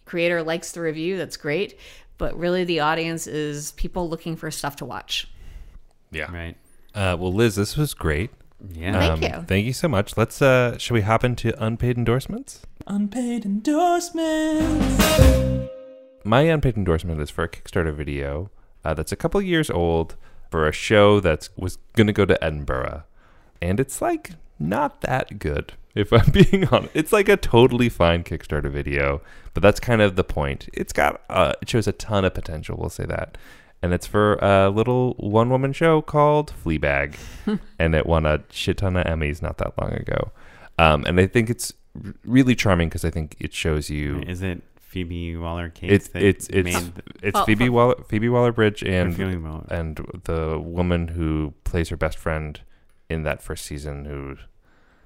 [0.06, 1.80] creator likes the review that's great
[2.20, 5.28] but really the audience is people looking for stuff to watch
[6.12, 6.32] Yeah.
[6.32, 6.56] Right.
[6.94, 8.30] Uh, well, Liz, this was great.
[8.74, 9.16] Yeah.
[9.16, 9.46] Thank you.
[9.48, 10.18] Thank you so much.
[10.18, 10.42] Let's.
[10.42, 12.62] Uh, should we hop into unpaid endorsements?
[12.88, 15.04] Unpaid endorsements.
[16.24, 18.52] My unpaid endorsement is for a Kickstarter video
[18.84, 20.16] uh, that's a couple years old
[20.52, 23.04] for a show that was gonna go to Edinburgh,
[23.62, 25.74] and it's like not that good.
[25.96, 29.22] If I'm being honest, it's like a totally fine Kickstarter video,
[29.54, 30.70] but that's kind of the point.
[30.74, 32.78] It's got uh, it shows a ton of potential.
[32.80, 33.38] We'll say that,
[33.82, 37.16] and it's for a little one woman show called Fleabag,
[37.80, 40.32] and it won a shit ton of Emmys not that long ago.
[40.78, 41.74] Um, and I think it's
[42.06, 45.92] r- really charming because I think it shows you Is it Phoebe Waller Cates?
[45.94, 47.68] it's that it's it's made the- it's Oh, Phoebe.
[47.68, 49.66] Waller Phoebe Waller Bridge and Waller?
[49.70, 52.62] and the woman who plays her best friend
[53.10, 54.38] in that first season who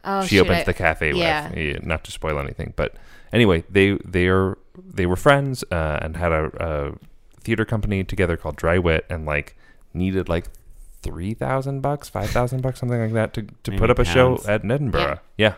[0.03, 1.49] oh she opens I- the cafe yeah.
[1.49, 1.57] with.
[1.57, 2.95] Yeah, Not to spoil anything, but
[3.31, 6.93] anyway, they they are they were friends uh, and had a, a
[7.41, 9.55] theater company together called DryWrite and like
[9.93, 10.45] needed like
[11.01, 14.05] three thousand bucks, five thousand bucks, something like that to to Maybe put up a
[14.05, 14.47] show pounds.
[14.47, 15.19] at Edinburgh.
[15.37, 15.55] Yeah.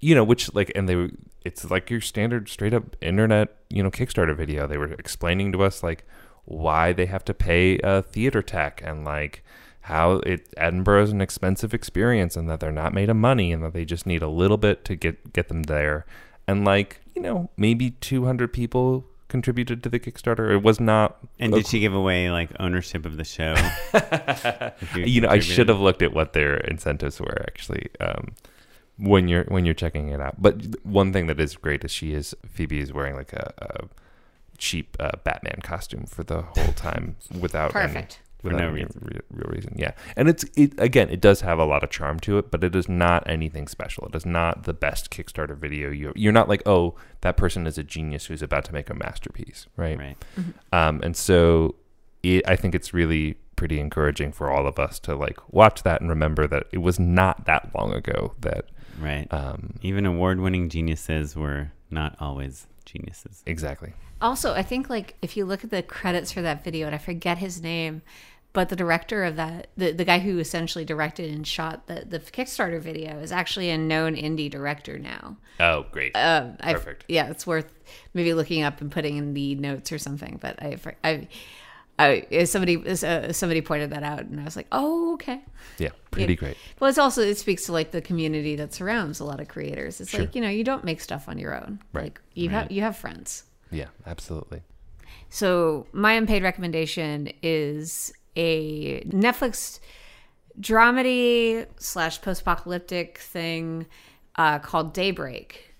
[0.00, 1.10] you know, which like and they
[1.44, 4.66] it's like your standard straight up internet you know Kickstarter video.
[4.66, 6.04] They were explaining to us like
[6.44, 9.42] why they have to pay a theater tech and like
[9.86, 13.62] how it Edinburgh is an expensive experience and that they're not made of money and
[13.62, 16.04] that they just need a little bit to get get them there.
[16.48, 20.52] And like, you know, maybe 200 people contributed to the Kickstarter.
[20.52, 23.54] It was not And did she give away like ownership of the show?
[23.94, 28.34] If you know, I should have looked at what their incentives were actually um,
[28.98, 30.42] when you're when you're checking it out.
[30.42, 33.88] But one thing that is great is she is Phoebe is wearing like a, a
[34.58, 39.08] cheap uh, Batman costume for the whole time without perfect For without no any reason.
[39.12, 39.74] re- real reason.
[39.76, 41.08] Yeah, and it's it again.
[41.10, 44.06] It does have a lot of charm to it, but it is not anything special.
[44.06, 45.90] It is not the best Kickstarter video.
[45.90, 48.94] You you're not like oh that person is a genius who's about to make a
[48.94, 49.98] masterpiece, right?
[49.98, 50.16] Right.
[50.72, 51.74] Um, and so
[52.22, 56.00] it, I think it's really pretty encouraging for all of us to like watch that
[56.02, 58.66] and remember that it was not that long ago that
[59.00, 59.26] Right.
[59.32, 63.42] um Even award-winning geniuses were not always geniuses.
[63.46, 63.92] exactly.
[64.20, 66.98] Also, I think like if you look at the credits for that video, and I
[66.98, 68.00] forget his name,
[68.56, 72.18] but the director of that, the, the guy who essentially directed and shot the, the
[72.18, 75.36] Kickstarter video, is actually a known indie director now.
[75.60, 76.12] Oh, great.
[76.16, 77.04] Um, Perfect.
[77.06, 77.70] Yeah, it's worth
[78.14, 80.38] maybe looking up and putting in the notes or something.
[80.40, 81.28] But I, I,
[81.98, 85.42] I somebody uh, somebody pointed that out, and I was like, oh, okay.
[85.76, 86.36] yeah, pretty Yeah.
[86.38, 86.56] great.
[86.80, 90.00] Well, it's also it speaks to like the community that surrounds a lot of creators.
[90.00, 90.20] It's Sure.
[90.20, 91.80] like you know you don't make stuff on your own.
[91.92, 92.04] Right.
[92.04, 93.44] Like you have you have friends.
[93.70, 94.62] Yeah, absolutely.
[95.28, 99.80] So my unpaid recommendation is a Netflix
[100.60, 103.86] dramedy slash post apocalyptic thing
[104.36, 105.74] uh, called Daybreak,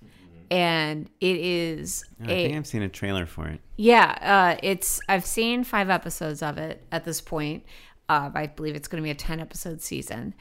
[0.50, 3.60] and it is I a think I've seen a trailer for it.
[3.76, 4.56] yeah.
[4.56, 7.64] Uh, it's I've seen five episodes of it at this point.
[8.08, 10.34] Uh, I believe it's going to be a ten episode season,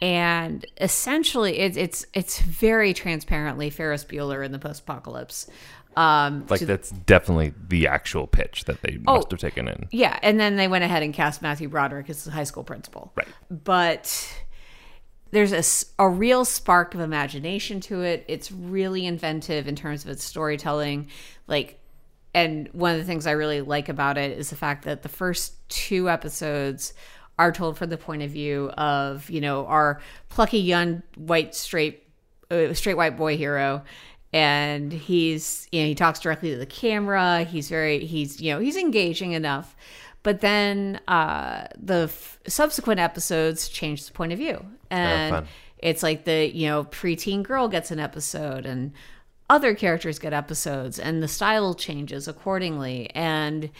[0.00, 5.46] and essentially it's it's it's very transparently Ferris Bueller in the post apocalypse.
[5.96, 9.16] Um, Like to- that's definitely the actual pitch that they Oh.
[9.16, 9.88] must have taken in.
[9.90, 13.12] Yeah, and then they went ahead and cast Matthew Broderick as the high school principal.
[13.14, 13.28] Right.
[13.50, 14.28] But
[15.30, 15.52] there's
[15.98, 18.24] a, a real spark of imagination to it.
[18.28, 21.08] It's really inventive in terms of its storytelling.
[21.46, 21.78] Like,
[22.34, 25.08] and one of the things I really like about it is the fact that the
[25.08, 26.92] first two episodes
[27.38, 32.06] are told from the point of view of you know our plucky young white straight
[32.50, 33.82] uh, straight white boy hero
[34.32, 37.44] and he's you know he talks directly to the camera.
[37.44, 39.76] He's very he's you know he's engaging enough.
[40.22, 44.64] But then uh the f- subsequent episodes change the point of view.
[44.90, 45.48] And fun.
[45.78, 48.92] it's like the you know preteen girl gets an episode and
[49.50, 53.10] other characters get episodes and the style changes accordingly.
[53.14, 53.70] And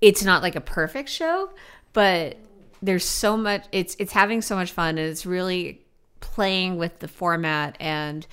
[0.00, 1.50] it's not like a perfect show
[1.96, 2.36] but
[2.82, 5.80] there's so much it's it's having so much fun and it's really
[6.20, 7.76] playing with the format.
[7.80, 8.26] And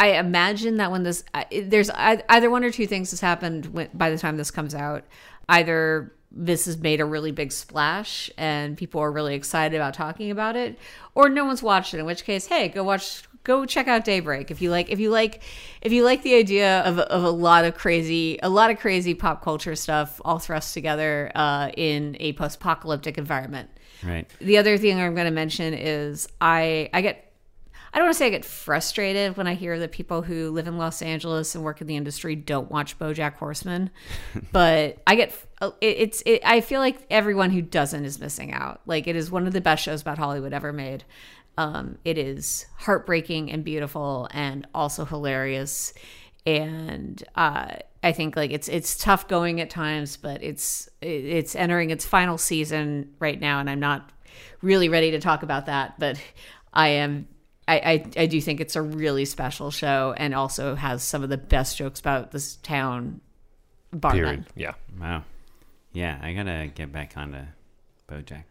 [0.00, 4.10] i imagine that when this there's either one or two things has happened when, by
[4.10, 5.04] the time this comes out.
[5.48, 10.30] Either this has made a really big splash and people are really excited about talking
[10.32, 10.76] about it
[11.14, 14.50] or no one's watched it in which case hey go watch go check out daybreak.
[14.50, 15.42] If you like if you like
[15.82, 19.14] if you like the idea of, of a lot of crazy a lot of crazy
[19.14, 23.70] pop culture stuff all thrust together uh, in a post-apocalyptic environment.
[24.02, 24.28] Right.
[24.38, 27.23] the other thing I'm going to mention is I I get
[27.94, 30.66] I don't want to say I get frustrated when I hear that people who live
[30.66, 33.88] in Los Angeles and work in the industry don't watch BoJack Horseman,
[34.52, 35.32] but I get
[35.62, 38.80] it, it's it, I feel like everyone who doesn't is missing out.
[38.84, 41.04] Like it is one of the best shows about Hollywood ever made.
[41.56, 45.94] Um, it is heartbreaking and beautiful and also hilarious.
[46.44, 51.90] And uh, I think like it's it's tough going at times, but it's it's entering
[51.90, 54.10] its final season right now, and I'm not
[54.62, 55.98] really ready to talk about that.
[56.00, 56.20] But
[56.72, 57.28] I am
[57.66, 61.30] I, I, I do think it's a really special show and also has some of
[61.30, 63.20] the best jokes about this town
[63.92, 64.40] bar Period.
[64.40, 64.46] none.
[64.54, 64.74] Yeah.
[65.00, 65.24] Wow.
[65.92, 67.38] Yeah, I gotta get back onto
[68.08, 68.44] BoJack.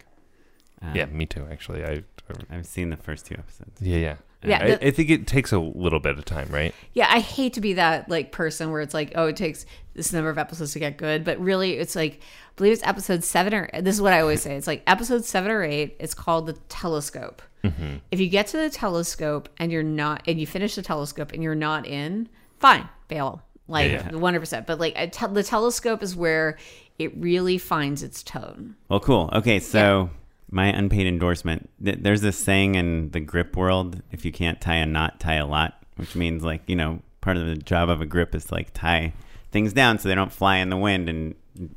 [0.82, 1.46] Um, Yeah, me too.
[1.50, 2.02] Actually, I.
[2.50, 3.82] I've seen the first two episodes.
[3.82, 4.16] Yeah, yeah.
[4.50, 6.74] Yeah, I, the- I think it takes a little bit of time, right?
[6.92, 10.12] Yeah, I hate to be that like person where it's like, oh, it takes this
[10.12, 13.54] number of episodes to get good, but really it's like I believe it's episode seven
[13.54, 14.56] or this is what I always say.
[14.56, 15.96] It's like episode seven or eight.
[16.00, 17.42] It's called the telescope.
[17.62, 17.96] Mm-hmm.
[18.10, 21.42] If you get to the telescope and you're not, and you finish the telescope and
[21.42, 22.28] you're not in,
[22.58, 24.12] fine, bail, like Yeah, yeah.
[24.12, 24.66] one hundred percent.
[24.66, 26.58] But like te- the telescope is where
[26.98, 28.76] it really finds its tone.
[28.88, 29.30] Well, cool.
[29.32, 30.10] Okay, so
[30.54, 31.68] my unpaid endorsement.
[31.84, 35.34] Th- there's this saying in the grip world: if you can't tie a knot, tie
[35.34, 38.44] a lot, which means like you know part of the job of a grip is
[38.46, 39.12] to like tie
[39.50, 41.34] things down so they don't fly in the wind and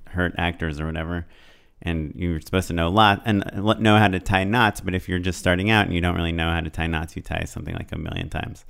[0.07, 1.25] hurt actors or whatever.
[1.81, 4.95] And you're supposed to know a lot and uh, know how to tie knots, but
[4.95, 7.21] if you're just starting out and you don't really know how to tie knots, you
[7.21, 8.65] tie something like a million times.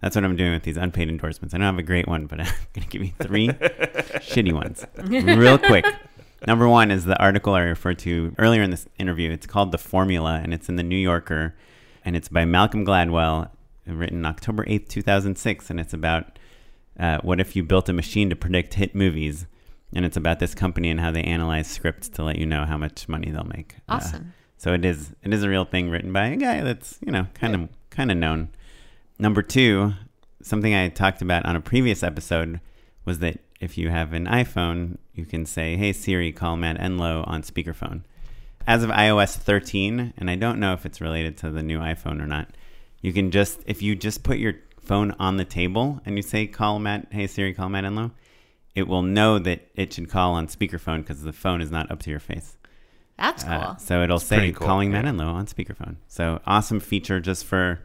[0.00, 1.54] That's what I'm doing with these unpaid endorsements.
[1.54, 4.86] I don't have a great one, but I'm going to give you three shitty ones
[5.04, 5.84] real quick.
[6.46, 9.30] Number one is the article I referred to earlier in this interview.
[9.32, 11.54] It's called The Formula, and it's in the New Yorker,
[12.04, 13.50] and it's by Malcolm Gladwell,
[13.86, 15.70] written October 8th, 2006.
[15.70, 16.38] And it's about
[16.98, 19.46] uh, what if you built a machine to predict hit movies.
[19.92, 22.76] And it's about this company and how they analyze scripts to let you know how
[22.76, 23.76] much money they'll make.
[23.88, 24.34] Uh, Awesome.
[24.56, 27.26] so it is it is a real thing written by a guy that's you know
[27.34, 28.48] kind of kind of known.
[29.18, 29.92] Number two,
[30.42, 32.60] something I talked about on a previous episode
[33.04, 37.24] was that if you have an iPhone, you can say, "Hey Siri, call Matt Enlow
[37.26, 38.02] on speakerphone."
[38.66, 42.20] As of iOS 13, and I don't know if it's related to the new iPhone
[42.20, 42.48] or not,
[43.00, 46.46] you can just if you just put your phone on the table and you say,
[46.46, 48.12] "Call Matt, hey Siri, call Matt Enlow,"
[48.74, 52.00] it will know that it should call on speakerphone because the phone is not up
[52.00, 52.56] to your face.
[53.18, 53.52] That's cool.
[53.52, 55.02] Uh, so it'll say cool, calling yeah.
[55.02, 55.96] Matt and Low on speakerphone.
[56.06, 57.80] So awesome feature just for.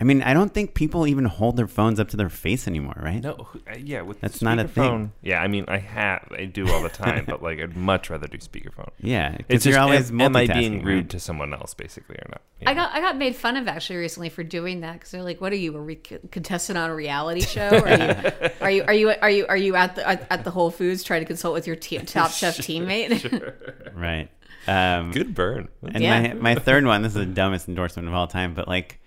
[0.00, 2.96] I mean, I don't think people even hold their phones up to their face anymore,
[3.00, 3.22] right?
[3.22, 5.12] No, uh, yeah, with That's not a speakerphone- thing.
[5.22, 8.26] Yeah, I mean, I have, I do all the time, but like, I'd much rather
[8.26, 8.88] do speakerphone.
[8.98, 11.08] Yeah, because It's you're just, always am, am I being rude right?
[11.10, 12.40] to someone else, basically, or not?
[12.66, 15.40] I got I got made fun of actually recently for doing that because they're like,
[15.40, 15.96] "What are you, a re-
[16.30, 17.68] contestant on a reality show?
[17.68, 20.50] Are you are you are you are you are you at the at, at the
[20.50, 23.52] Whole Foods trying to consult with your te- top chef teammate?"
[23.94, 24.28] Right.
[24.66, 25.68] Um, Good burn.
[25.82, 26.32] And Yeah.
[26.32, 28.98] my my third one, this is the dumbest endorsement of all time, but like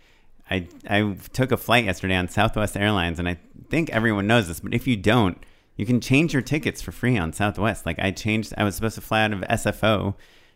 [0.49, 3.37] I I took a flight yesterday on Southwest Airlines and I
[3.69, 5.37] think everyone knows this, but if you don't,
[5.75, 7.85] you can change your tickets for free on Southwest.
[7.85, 10.15] Like I changed I was supposed to fly out of SFO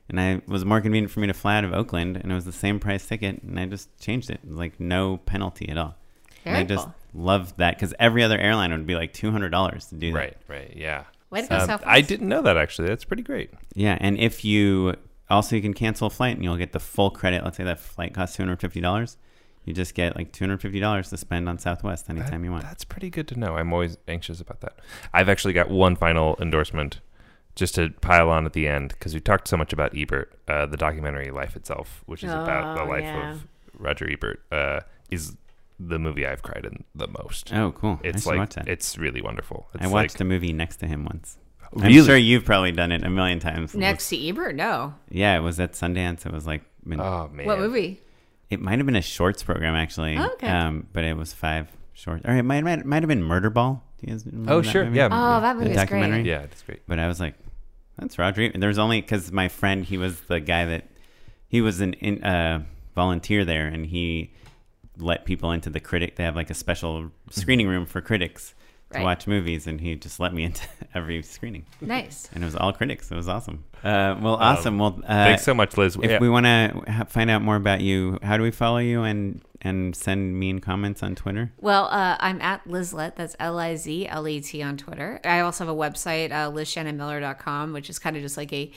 [0.09, 2.35] and I it was more convenient for me to fly out of Oakland and it
[2.35, 4.39] was the same price ticket and I just changed it.
[4.43, 5.95] It like no penalty at all.
[6.45, 6.95] and Very I just cool.
[7.13, 10.17] love that cuz every other airline would be like $200 to do that.
[10.17, 11.03] Right, right, yeah.
[11.29, 11.83] Way to go, Um, Southwest.
[11.87, 12.87] I didn't know that actually.
[12.87, 13.51] That's pretty great.
[13.73, 14.95] Yeah, and if you
[15.29, 17.43] also you can cancel a flight and you'll get the full credit.
[17.43, 19.15] Let's say that flight costs two hundred fifty dollars,
[19.65, 22.51] you just get like two hundred fifty dollars to spend on Southwest anytime That- you
[22.51, 22.63] want.
[22.63, 23.55] That's pretty good to know.
[23.57, 24.79] I'm always anxious about that.
[25.13, 26.99] I've actually got one final endorsement
[27.55, 30.65] just to pile on at the end because we talked so much about Ebert, uh,
[30.65, 33.31] the documentary Life Itself, which is about the Oh, life yeah.
[33.33, 33.47] of
[33.77, 35.35] Roger Ebert, uh, is
[35.77, 37.51] the movie I've cried in the most.
[37.53, 37.99] Oh, cool!
[38.03, 38.67] I It's should like watch that.
[38.67, 39.67] it's really wonderful.
[39.73, 41.37] It's I watched like, a movie next to him once.
[41.73, 41.99] Really?
[41.99, 43.73] I'm sure you've probably done it a million times.
[43.73, 44.55] Next to Ebert?
[44.55, 44.93] No.
[45.09, 46.25] yeah, it was at Sundance.
[46.25, 46.63] It was like
[46.99, 48.01] Oh man, What movie?
[48.51, 50.17] It might have been a shorts program actually.
[50.17, 50.47] Oh, okay.
[50.47, 52.23] Um, but it was five shorts.
[52.25, 53.81] Or it might might, might have been Murderball.
[53.97, 54.97] Do you guys remember Oh, that sure, movie?
[54.97, 55.09] yeah.
[55.11, 56.23] Oh, that The movie is documentary?
[56.23, 56.25] great.
[56.29, 56.81] Yeah, it's great.
[56.87, 57.35] But I was like,
[57.97, 58.43] that's Roger.
[58.43, 60.87] And There was only because my friend, he was the guy that
[61.47, 62.63] he was an in, uh,
[62.95, 64.33] volunteer there, and he
[64.97, 66.15] let people into the critic.
[66.17, 68.53] They have like a special screening room for critics
[68.91, 69.03] to Right.
[69.05, 72.29] watch movies, and he just let me into every screening, Nice.
[72.33, 73.09] and it was all critics.
[73.09, 73.63] It was awesome.
[73.83, 74.77] Uh, well, awesome.
[74.77, 75.97] Well, uh, Thanks so much, Liz.
[76.01, 76.19] if Yeah.
[76.19, 79.41] we want to ha- find out more about you, how do we follow you and
[79.63, 81.51] and send mean comments on Twitter?
[81.59, 83.15] Well, uh, I'm at Lizlet.
[83.15, 85.19] That's L I Z L E T on Twitter.
[85.23, 88.71] I also have a website, uh, lizshannonmiller.com, which is kind of just like a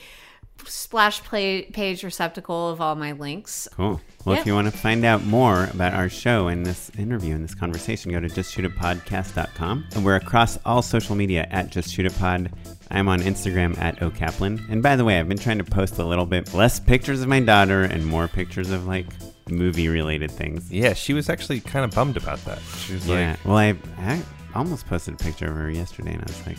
[0.65, 3.67] splash play page receptacle of all my links.
[3.75, 3.99] Cool.
[4.23, 4.41] Well, Yeah.
[4.41, 7.53] if you want to find out more about our show and this interview and this
[7.55, 9.85] conversation, go to justshootitpodcast.com.
[9.95, 12.51] And we're across all social media at justshootitpod.
[12.91, 14.69] I'm on Instagram at okaplan.
[14.69, 17.27] And by the way, I've been trying to post a little bit less pictures of
[17.27, 19.07] my daughter and more pictures of like
[19.49, 20.71] movie related things.
[20.71, 22.59] yeah, she was actually kind of bummed about that.
[22.79, 23.31] She was Yeah.
[23.31, 24.21] like, well, I, I
[24.55, 26.57] almost posted a picture of her yesterday and I was like,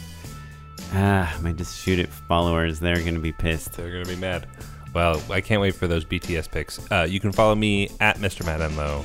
[0.92, 3.72] ah, my Just Shoot It followers, they're going to be pissed.
[3.72, 4.46] They're gonna be mad.
[4.94, 6.80] Well, I can't wait for those BTS pics.
[6.90, 8.46] Uh, you can follow me at Mr.
[8.46, 9.04] Matt Enlow.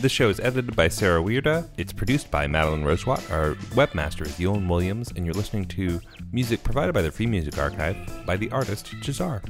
[0.00, 1.66] This show is edited by Sarah Weirda.
[1.78, 3.30] It's produced by Madeline Rosewat.
[3.30, 7.56] Our webmaster is Yolan Williams, and you're listening to music provided by the Free Music
[7.56, 9.40] Archive by the artist Jahzzar.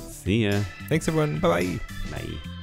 [0.00, 0.62] See ya.
[0.88, 1.40] Thanks, everyone.
[1.40, 1.80] Bye bye.
[2.10, 2.55] Bye.